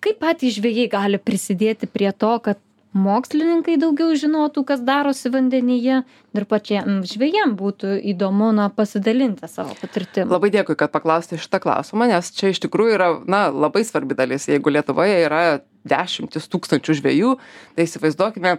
Kaip 0.00 0.22
patys 0.22 0.60
žvėjai 0.60 0.86
gali 0.94 1.18
prisidėti 1.18 1.90
prie 1.90 2.14
to, 2.14 2.36
kad 2.44 2.62
mokslininkai 2.96 3.76
daugiau 3.78 4.14
žinotų 4.18 4.64
kas 4.66 4.80
darosi 4.82 5.30
vandenyje 5.30 6.00
ir 6.34 6.46
pačiem 6.50 7.02
žvejam 7.06 7.54
būtų 7.58 7.94
įdomu 8.12 8.50
na 8.56 8.66
pasidalinti 8.74 9.46
savo 9.50 9.76
patirtim. 9.78 10.30
Labai 10.30 10.50
dėkui 10.50 10.76
kad 10.78 10.90
paklausėte 10.94 11.38
šitą 11.38 11.62
klausimą 11.62 12.10
nes 12.10 12.32
čia 12.34 12.50
iš 12.50 12.62
tikrųjų 12.66 12.96
yra 12.96 13.10
na 13.30 13.46
labai 13.50 13.84
svarbi 13.86 14.18
dalis. 14.18 14.48
Jeigu 14.50 14.74
lietuvoje 14.74 15.22
yra 15.22 15.44
dešimtys 15.86 16.50
tūkstančių 16.50 16.98
žvejų 16.98 17.36
tai 17.76 17.86
įsivaizduokime 17.86 18.58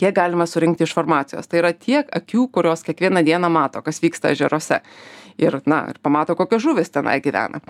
kiek 0.00 0.14
galima 0.16 0.46
surinkti 0.46 0.86
informacijos 0.86 1.46
tai 1.50 1.62
yra 1.62 1.70
tiek 1.74 2.10
akių 2.10 2.48
kurios 2.50 2.82
kiekvieną 2.86 3.22
dieną 3.26 3.50
mato 3.52 3.82
kas 3.82 4.02
vyksta 4.02 4.34
ežeruose. 4.34 4.82
Ir 5.40 5.54
na 5.64 5.86
ir 5.88 5.96
pamato 6.02 6.34
kokios 6.36 6.60
žuvys 6.60 6.90
tenai 6.92 7.16
gyvena. 7.24 7.62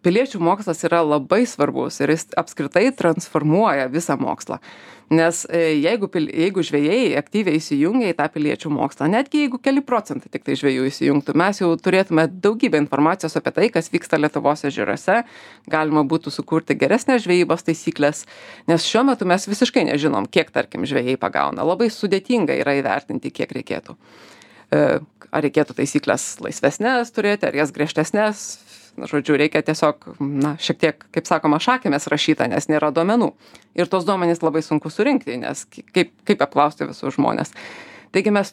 Piliečių 0.00 0.38
mokslas 0.40 0.80
yra 0.86 1.02
labai 1.04 1.42
svarbus 1.44 1.98
ir 2.00 2.14
jis 2.14 2.24
apskritai 2.40 2.86
transformuoja 2.96 3.90
visą 3.92 4.16
mokslą 4.16 4.62
nes 5.10 5.42
e, 5.48 5.60
jeigu 5.80 6.08
pil 6.12 6.28
jeigu 6.28 6.62
žvejai 6.64 7.16
aktyviai 7.20 7.58
įsijungia 7.60 8.12
į 8.12 8.16
tą 8.18 8.28
piliečių 8.34 8.72
mokslą 8.74 9.08
netgi 9.12 9.44
jeigu 9.44 9.60
keli 9.64 9.82
procentai 9.84 10.30
tiktai 10.32 10.56
žvejų 10.60 10.88
įsijungtų 10.90 11.34
mes 11.38 11.62
jau 11.62 11.70
turėtume 11.80 12.26
daugybę 12.28 12.80
informacijos 12.82 13.38
apie 13.40 13.54
tai 13.56 13.68
kas 13.72 13.88
vyksta 13.92 14.20
lietuvos 14.20 14.66
ežeruose. 14.68 15.22
Galima 15.70 16.04
būtų 16.08 16.32
sukurti 16.34 16.76
geresnes 16.78 17.24
žvejybos 17.24 17.64
taisykles 17.66 18.24
nes 18.68 18.84
šiuo 18.84 19.04
metu 19.08 19.28
mes 19.28 19.48
visiškai 19.48 19.86
nežinom 19.88 20.28
kiek 20.30 20.50
tarkim 20.52 20.86
žvejai 20.88 21.16
pagauna. 21.20 21.64
Labai 21.66 21.88
sudėtinga 21.92 22.56
yra 22.60 22.76
įvertinti 22.78 23.32
kiek 23.34 23.52
reikėtų. 23.58 23.96
E, 24.68 24.82
ar 25.32 25.44
reikėtų 25.44 25.78
taisykles 25.78 26.34
laisvesnes 26.44 27.12
turėti 27.16 27.48
ar 27.48 27.56
jas 27.56 27.72
griežtesnes 27.74 28.44
žodžiu 28.96 29.36
reikia 29.40 29.62
tiesiog 29.66 30.06
na 30.20 30.54
šiek 30.62 30.80
tiek 30.80 31.04
kaip 31.14 31.28
sakoma 31.28 31.60
šakėmis 31.62 32.08
rašyta 32.10 32.48
nes 32.50 32.70
nėra 32.70 32.92
duomenų. 32.94 33.32
Ir 33.78 33.90
tuos 33.90 34.06
duomenis 34.08 34.42
labai 34.44 34.64
sunku 34.66 34.90
surinkti 34.92 35.38
nes 35.42 35.66
kaip 35.94 36.14
kaip 36.28 36.42
apklausti 36.48 36.88
visus 36.88 37.16
žmones 37.16 37.54
taigi 38.12 38.32
mes 38.34 38.52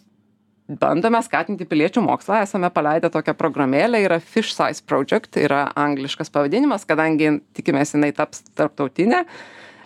bandome 0.66 1.22
skatinti 1.24 1.68
piliečių 1.70 2.02
mokslą 2.06 2.42
esame 2.46 2.72
paleidę 2.74 3.12
tokią 3.14 3.36
programėlę 3.38 4.02
yra 4.06 4.20
fish 4.20 4.56
size 4.56 4.82
project 4.88 5.38
yra 5.38 5.68
angliškas 5.78 6.34
pavadinimas 6.34 6.88
kadangi 6.90 7.38
tikimės 7.58 7.94
jinai 7.96 8.12
taps 8.18 8.44
tarptautinė. 8.58 9.26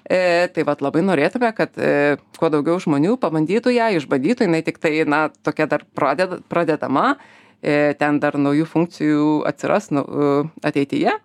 E, 0.10 0.48
tai 0.56 0.64
vat 0.66 0.80
labai 0.82 1.04
norėtume 1.06 1.52
kad 1.54 1.76
e, 1.78 2.16
kuo 2.40 2.50
daugiau 2.50 2.80
žmonių 2.82 3.20
pabandytų 3.22 3.76
ją 3.76 3.92
išbandytų 4.00 4.48
jinai 4.48 4.64
tiktai 4.66 5.04
na 5.06 5.28
tokia 5.46 5.68
dar 5.70 5.84
pradeda 5.94 6.40
pradedama. 6.50 7.12
E, 7.14 7.39
ten 7.62 8.20
dar 8.24 8.38
naujų 8.40 8.68
funkcijų 8.70 9.26
atsiras 9.50 9.90
nu, 9.92 10.04
e, 10.04 10.44
ateityje. 10.64 11.18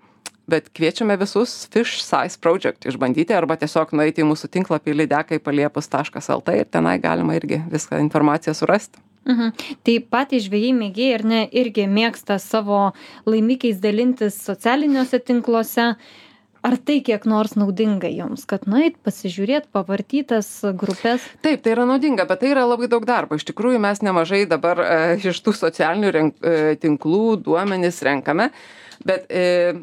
Bet 0.50 0.68
kviečiame 0.76 1.16
visus 1.16 1.64
Fish 1.72 2.02
Size 2.04 2.36
Project 2.40 2.84
išbandyti 2.84 3.32
arba 3.32 3.56
tiesiog 3.56 3.94
nueiti 3.96 4.20
į 4.20 4.28
mūsų 4.28 4.50
tinklapį 4.52 4.98
lydekai 4.98 5.38
paliepus.lt 5.40 6.56
ir 6.58 6.68
tenai 6.68 6.98
galima 7.00 7.38
irgi 7.38 7.62
viską 7.72 8.02
informaciją 8.04 8.52
surasti. 8.52 9.00
Mhm. 9.24 9.54
Tai 9.86 9.94
patys 10.12 10.44
žvėjai 10.50 10.74
mėgėjai 10.76 11.14
ir 11.16 11.24
ne 11.24 11.40
irgi 11.48 11.86
mėgsta 11.88 12.36
savo 12.42 12.90
laimikiais 13.24 13.80
dalintis 13.80 14.36
socialiniuose 14.44 15.22
tinkluose. 15.24 15.94
Uh, 15.94 16.24
ar 16.64 16.76
tai 16.80 17.00
kiek 17.04 17.26
nors 17.28 17.54
naudinga 17.60 18.08
jums 18.12 18.46
kad 18.48 18.64
nueit 18.70 18.96
pasižiūrėt 19.04 19.68
pavartyt 19.74 20.30
tas 20.32 20.48
grupes 20.80 21.26
taip 21.44 21.64
tai 21.64 21.74
yra 21.76 21.84
naudinga 21.88 22.26
bet 22.28 22.40
tai 22.42 22.54
yra 22.54 22.64
labai 22.68 22.88
daug 22.92 23.04
darbo. 23.08 23.36
Iš 23.38 23.46
tikrųjų 23.50 23.82
mes 23.84 24.00
nemažai 24.04 24.44
dabar 24.50 24.80
e, 24.80 24.96
iš 25.20 25.42
tų 25.44 25.54
socialinių 25.60 26.14
renk 26.16 26.40
e, 26.40 26.74
tinklų 26.80 27.36
duomenis 27.44 28.00
renkame 28.06 28.50
bet 29.04 29.28
e, 29.28 29.74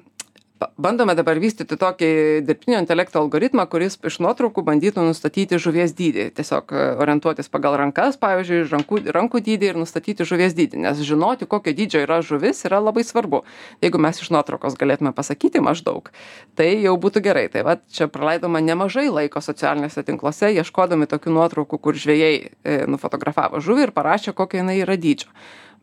bandome 0.78 1.15
dabar 1.17 1.39
vystyti 1.41 1.78
tokį 1.80 2.10
dirbtinio 2.45 2.80
intelekto 2.82 3.21
algoritmą 3.21 3.65
kuris 3.71 3.97
iš 4.08 4.19
nuotraukų 4.24 4.63
bandytų 4.67 5.06
nustatyti 5.06 5.60
žuvies 5.62 5.95
dydį. 5.97 6.28
Tiesiog 6.38 6.74
e, 6.74 6.84
orientuotis 7.02 7.50
pagal 7.52 7.78
rankas 7.82 8.19
pavyzdžiui 8.21 8.63
rankų 8.71 9.02
rankų 9.15 9.41
dydį 9.47 9.71
ir 9.71 9.80
nustatyti 9.82 10.28
žuvies 10.28 10.56
dydį 10.58 10.84
nes 10.86 11.02
žinoti 11.08 11.47
kokio 11.50 11.74
dydžio 11.78 12.04
yra 12.06 12.19
žuvis 12.26 12.63
yra 12.69 12.82
labai 12.84 13.06
svarbu. 13.08 13.43
Jeigu 13.84 14.02
mes 14.02 14.21
iš 14.21 14.32
nuotraukos 14.34 14.78
galėtume 14.80 15.13
pasakyti 15.17 15.63
maždaug 15.63 16.12
tai 16.56 16.71
jau 16.84 16.95
būtų 17.00 17.24
gerai. 17.26 17.47
Tai 17.52 17.65
vat 17.67 17.84
čia 17.91 18.10
praleidome 18.12 18.62
nemažai 18.65 19.08
laiko 19.10 19.41
socialiniuose 19.41 20.06
tinkluose 20.08 20.52
ieškodami 20.58 21.10
tokių 21.10 21.36
nuotraukų 21.39 21.82
kur 21.82 21.97
žvejai 21.97 22.36
e, 22.38 22.78
nufotografavo 22.91 23.63
žuvį 23.63 23.89
ir 23.89 23.95
parašė 23.97 24.36
kokio 24.38 24.62
jinai 24.62 24.82
yra 24.84 25.00
dydžio 25.00 25.32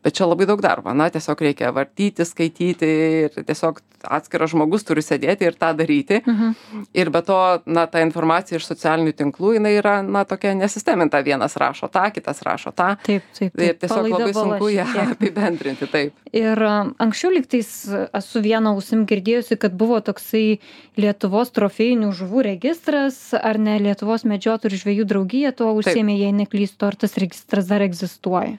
bet 0.03 0.15
čia 0.15 0.27
labai 0.29 0.47
daug 0.47 0.61
darbo. 0.63 0.93
Na 0.95 1.09
tiesiog 1.11 1.41
reikia 1.43 1.73
vartyti 1.75 2.25
skaityti 2.25 2.89
ir 3.25 3.39
tiesiog 3.43 3.81
atskiras 4.07 4.53
žmogus 4.53 4.85
turi 4.87 5.03
sėdėti 5.03 5.47
ir 5.47 5.57
tą 5.59 5.73
daryti. 5.75 6.21
Mhm. 6.25 6.53
ir 6.93 7.09
be 7.09 7.21
to 7.21 7.37
na 7.65 7.85
ta 7.87 7.99
informacija 8.03 8.57
iš 8.57 8.67
socialinių 8.69 9.13
tinklų 9.13 9.53
jinai 9.57 9.73
yra 9.77 9.99
na 10.03 10.23
tokia 10.25 10.53
nesisteminta. 10.55 11.19
Vienas 11.25 11.57
rašo 11.59 11.89
tą 11.91 12.05
kitas 12.15 12.41
rašo 12.45 12.71
tą. 12.71 12.95
Taip 13.03 13.23
taip, 13.35 13.51
taip. 13.53 13.59
ir 13.59 13.75
tiesiog 13.81 14.07
labai 14.07 14.33
sunku 14.33 14.69
ją 14.71 14.85
apibendrinti 15.03 15.89
taip. 15.91 16.13
Ir 16.31 16.61
anksčiau 16.63 17.33
lygtais 17.33 17.69
esu 17.89 18.43
viena 18.45 18.71
ausim 18.71 19.05
girdėjusi 19.09 19.57
kad 19.59 19.75
buvo 19.75 19.99
toksai 20.05 20.59
lietuvos 20.99 21.51
trofėjinių 21.55 22.13
žuvų 22.15 22.45
registras 22.51 23.17
ar 23.33 23.59
ne 23.59 23.79
lietuvos 23.83 24.23
medžiotojų 24.29 24.71
ir 24.71 24.81
žvejų 24.83 25.09
draugija 25.09 25.51
tuo 25.51 25.73
užsiėmė 25.79 26.19
jei 26.19 26.31
neklystu 26.35 26.87
ar 26.87 26.95
tas 26.99 27.17
registras 27.19 27.67
dar 27.71 27.83
egzistuoja 27.83 28.55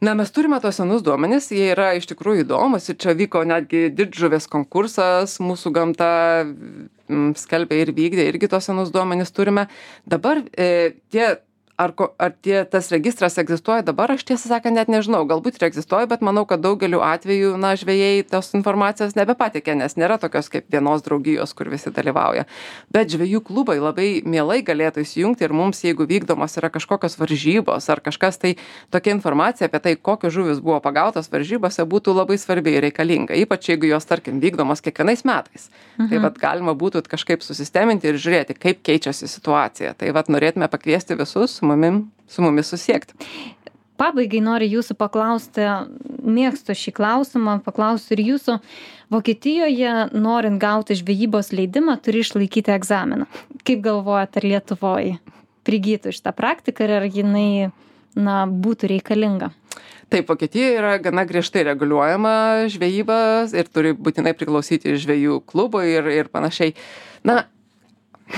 na 0.00 0.14
mes 0.16 0.32
turime 0.32 0.60
tuos 0.60 0.78
senus 0.80 1.04
duomenis 1.04 1.50
jie 1.52 1.70
yra 1.74 1.90
iš 1.98 2.08
tikrųjų 2.10 2.46
įdomūs 2.46 2.88
ir 2.92 2.98
čia 3.02 3.14
vyko 3.18 3.42
netgi 3.48 3.88
didžuvės 3.92 4.48
konkursas 4.50 5.36
mūsų 5.44 5.72
gamta 5.76 6.10
skelbė 7.36 7.82
ir 7.82 7.92
vykdė 7.96 8.26
irgi 8.30 8.48
tuos 8.50 8.68
senus 8.70 8.92
duomenis 8.94 9.32
turime. 9.34 9.66
Dabar 10.08 10.40
e, 10.54 10.96
tie 11.12 11.36
ar 11.80 11.92
ko 11.96 12.10
ar 12.20 12.34
tie 12.44 12.60
tas 12.68 12.90
registras 12.92 13.38
egzistuoja 13.40 13.84
dabar 13.86 14.12
aš 14.12 14.24
tiesą 14.28 14.50
sakant 14.52 14.76
net 14.76 14.90
nežinau. 14.92 15.22
Galbūt 15.28 15.56
ir 15.58 15.66
egzistuoja 15.70 16.08
bet 16.10 16.20
manau 16.26 16.44
kad 16.48 16.60
daugeliu 16.60 17.00
atvejų 17.04 17.54
na 17.60 17.72
žvejai 17.78 18.24
tos 18.28 18.52
informacijos 18.58 19.16
nebepateikia 19.16 19.76
nes 19.78 19.96
nėra 19.96 20.18
tokios 20.20 20.50
kaip 20.52 20.68
vienos 20.72 21.04
draugijos 21.06 21.54
kur 21.56 21.70
visi 21.72 21.92
dalyvauja. 21.94 22.44
Bet 22.92 23.14
žvejų 23.14 23.40
klubai 23.48 23.78
labai 23.80 24.08
mielai 24.26 24.60
galėtų 24.66 25.04
įsijungti 25.06 25.46
ir 25.46 25.54
mums 25.56 25.80
jeigu 25.86 26.04
vykdomos 26.10 26.58
yra 26.60 26.70
kažkokios 26.74 27.16
varžybos 27.20 27.88
ar 27.88 28.04
kažkas 28.04 28.40
tai 28.42 28.54
tokia 28.92 29.16
informacija 29.16 29.70
apie 29.70 29.80
tai 29.86 29.94
kokios 29.96 30.36
žuvys 30.36 30.60
buvo 30.60 30.80
pagautos 30.84 31.32
varžybose 31.32 31.86
būtų 31.88 32.16
labai 32.18 32.36
svarbi 32.38 32.76
ir 32.76 32.84
reikalinga. 32.88 33.38
Ypač 33.40 33.72
jeigu 33.72 33.88
jos 33.94 34.08
tarkim 34.10 34.42
vykdomos 34.42 34.84
kiekvienais 34.84 35.24
metais. 35.24 35.70
Tai 35.96 36.08
Mhm. 36.10 36.22
vat 36.22 36.38
galima 36.38 36.74
būtų 36.74 37.02
kažkaip 37.08 37.42
susisteminti 37.42 38.08
ir 38.08 38.20
žiūrėti 38.20 38.58
kaip 38.58 38.82
keičiasi 38.82 39.28
situacija. 39.28 39.94
Tai 39.96 40.12
vat 40.12 40.28
norėtume 40.28 40.68
pakviesti 40.68 41.16
visus 41.16 41.60
su 41.60 41.69
mumim 41.70 42.04
su 42.26 42.42
mumis 42.42 42.74
susisiekti 42.74 43.30
pabaigai 44.00 44.40
noriu 44.44 44.78
jūsų 44.78 44.96
paklausti 44.98 45.66
mėgstu 46.24 46.76
šį 46.76 46.94
klausimą 46.96 47.58
paklausiu 47.66 48.16
ir 48.16 48.24
jūsų. 48.30 48.56
Vokietijoje 49.12 49.92
norint 50.14 50.60
gauti 50.62 50.96
žvejybos 50.98 51.52
leidimą 51.56 51.98
turi 52.04 52.22
išlaikyti 52.24 52.72
egzaminą. 52.76 53.28
Kaip 53.66 53.82
galvojat 53.84 54.38
ar 54.40 54.48
lietuvoj 54.52 55.14
prigytų 55.66 56.14
šita 56.16 56.32
praktika 56.36 56.86
ir 56.86 56.96
ar 57.00 57.08
jinai 57.08 57.72
na 58.16 58.44
būtų 58.48 58.94
reikalinga? 58.94 59.50
Taip 60.10 60.30
vokietijoj 60.30 60.78
yra 60.78 60.96
gana 61.02 61.22
griežtai 61.26 61.62
reguliuojama 61.68 62.66
žvejyba 62.72 63.18
ir 63.54 63.68
turi 63.70 63.92
būtinai 63.94 64.32
priklausyti 64.38 64.96
žvejų 64.98 65.42
klubui 65.46 65.92
ir 65.92 66.08
ir 66.10 66.30
panašiai. 66.32 66.74
Na 67.26 67.44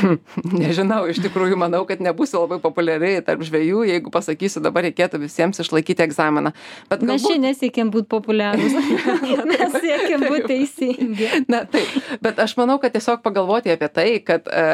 nežinau 0.62 1.04
iš 1.10 1.20
tikrųjų 1.24 1.58
manau 1.60 1.82
kad 1.88 2.02
nebūsiu 2.04 2.42
labai 2.42 2.58
populiari 2.62 3.14
tarp 3.26 3.44
žvejų 3.46 3.84
jeigu 3.90 4.12
pasakysiu 4.14 4.62
dabar 4.64 4.86
reikėtų 4.88 5.20
visiems 5.22 5.60
išlaikyti 5.62 6.04
egzaminą. 6.06 6.54
Bet 6.90 7.04
mes 7.06 7.22
čia 7.22 7.34
galbūt 7.34 7.44
nesiekiam 7.46 7.92
būt 7.94 8.08
populiarūs. 8.12 8.76
Mes 9.52 9.78
siekiam 9.82 10.26
būt 10.26 10.48
teisingi. 10.50 11.28
Na 11.52 11.64
taip. 11.68 11.92
Bet 12.24 12.40
aš 12.42 12.56
manau 12.60 12.78
kad 12.82 12.94
tiesiog 12.94 13.22
pagalvoti 13.24 13.72
apie 13.74 13.90
tai 13.92 14.08
kad 14.24 14.48
e, 14.48 14.66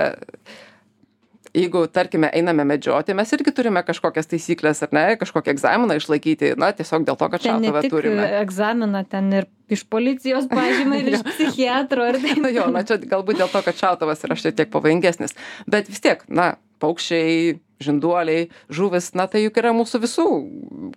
jeigu 1.54 1.84
tarkime 1.92 2.30
einame 2.34 2.64
medžioti 2.68 3.14
mes 3.16 3.32
irgi 3.36 3.52
turime 3.56 3.82
kažkokias 3.86 4.28
taisykles 4.30 4.82
ar 4.84 4.92
ne 4.96 5.04
kažkokį 5.20 5.54
egzaminą 5.54 5.96
išlaikyti 6.00 6.54
na 6.60 6.72
tiesiog 6.76 7.06
dėl 7.08 7.18
to 7.20 7.28
kad 7.32 7.44
ne 7.44 7.52
šautuvą 7.52 7.82
turime. 7.90 8.26
egzaminą 8.42 9.04
ten 9.08 9.32
ir 9.32 9.48
iš 9.68 9.84
policijos 9.88 10.48
pažymą 10.50 11.00
ir 11.02 11.14
iš 11.14 11.24
psichiatro 11.30 12.08
ir 12.08 12.20
taip 12.24 12.42
na 12.44 12.52
jo 12.54 12.66
na 12.74 12.84
čia 12.88 12.98
galbūt 13.00 13.40
dėl 13.40 13.52
to 13.52 13.62
kad 13.64 13.80
šautuvas 13.80 14.24
yra 14.26 14.36
šiek 14.38 14.58
tiek 14.58 14.72
pavojingesnis. 14.72 15.36
Bet 15.66 15.88
vis 15.92 16.04
tiek 16.04 16.24
na 16.28 16.56
paukščiai 16.82 17.58
žinduoliai 17.82 18.48
žuvys 18.74 19.12
na 19.18 19.28
tai 19.30 19.44
juk 19.44 19.58
yra 19.60 19.72
mūsų 19.76 20.02
visų 20.04 20.28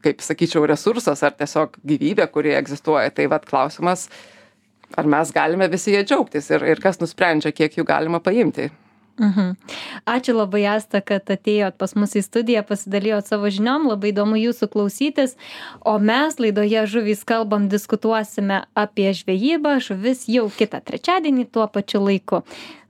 kaip 0.04 0.24
sakyčiau 0.26 0.66
resursas 0.70 1.24
ar 1.24 1.36
tiesiog 1.38 1.80
gyvybė 1.86 2.28
kuri 2.34 2.56
egzistuoja. 2.58 3.12
Tai 3.16 3.28
vat 3.34 3.47
klausimas 3.49 4.08
ar 4.97 5.08
mes 5.08 5.32
galime 5.36 5.70
visi 5.72 5.95
ja 5.95 6.04
džiaugtis 6.04 6.49
ir 6.52 6.66
ir 6.74 6.84
kas 6.84 6.99
nusprendžia 7.04 7.54
kiek 7.56 7.78
jų 7.80 7.88
galima 7.88 8.20
paimti 8.24 8.72
Mhm. 9.20 9.55
Ačiū 10.05 10.34
labai, 10.36 10.64
Asta, 10.72 11.01
kad 11.01 11.28
atėjot 11.30 11.78
pas 11.78 11.93
mus 11.95 12.16
į 12.16 12.24
studiją, 12.26 12.64
pasidalijot 12.66 13.28
savo 13.28 13.51
žiniom, 13.51 13.89
labai 13.91 14.12
įdomu 14.14 14.39
jūsų 14.39 14.70
klausytis. 14.72 15.36
O 15.86 15.97
mes 15.99 16.39
laidoje 16.39 16.86
Žuvys 16.88 17.24
kalbam, 17.28 17.68
diskutuosime 17.70 18.64
apie 18.74 19.12
žvejybą, 19.14 19.78
žuvis 19.84 20.26
jau 20.32 20.47
kitą 20.49 20.82
trečiadienį 20.82 21.49
tuo 21.51 21.68
pačiu 21.68 22.01
laiku. 22.05 22.41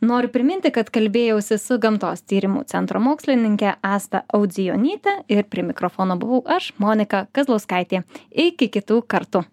Noriu 0.02 0.32
priminti, 0.34 0.72
kad 0.74 0.90
kalbėjausi 0.90 1.60
su 1.62 1.78
Gamtos 1.78 2.24
tyrimų 2.26 2.64
centro 2.72 3.02
mokslininkė 3.04 3.76
Asta 3.86 4.24
Audzijonytė 4.34 5.20
ir 5.30 5.46
prie 5.46 5.66
mikrofono 5.68 6.18
buvau 6.18 6.42
aš, 6.46 6.72
Monika 6.82 7.28
Kazlauskaitė. 7.36 8.02
Iki 8.32 8.72
kitų 8.80 9.04
kartų. 9.06 9.46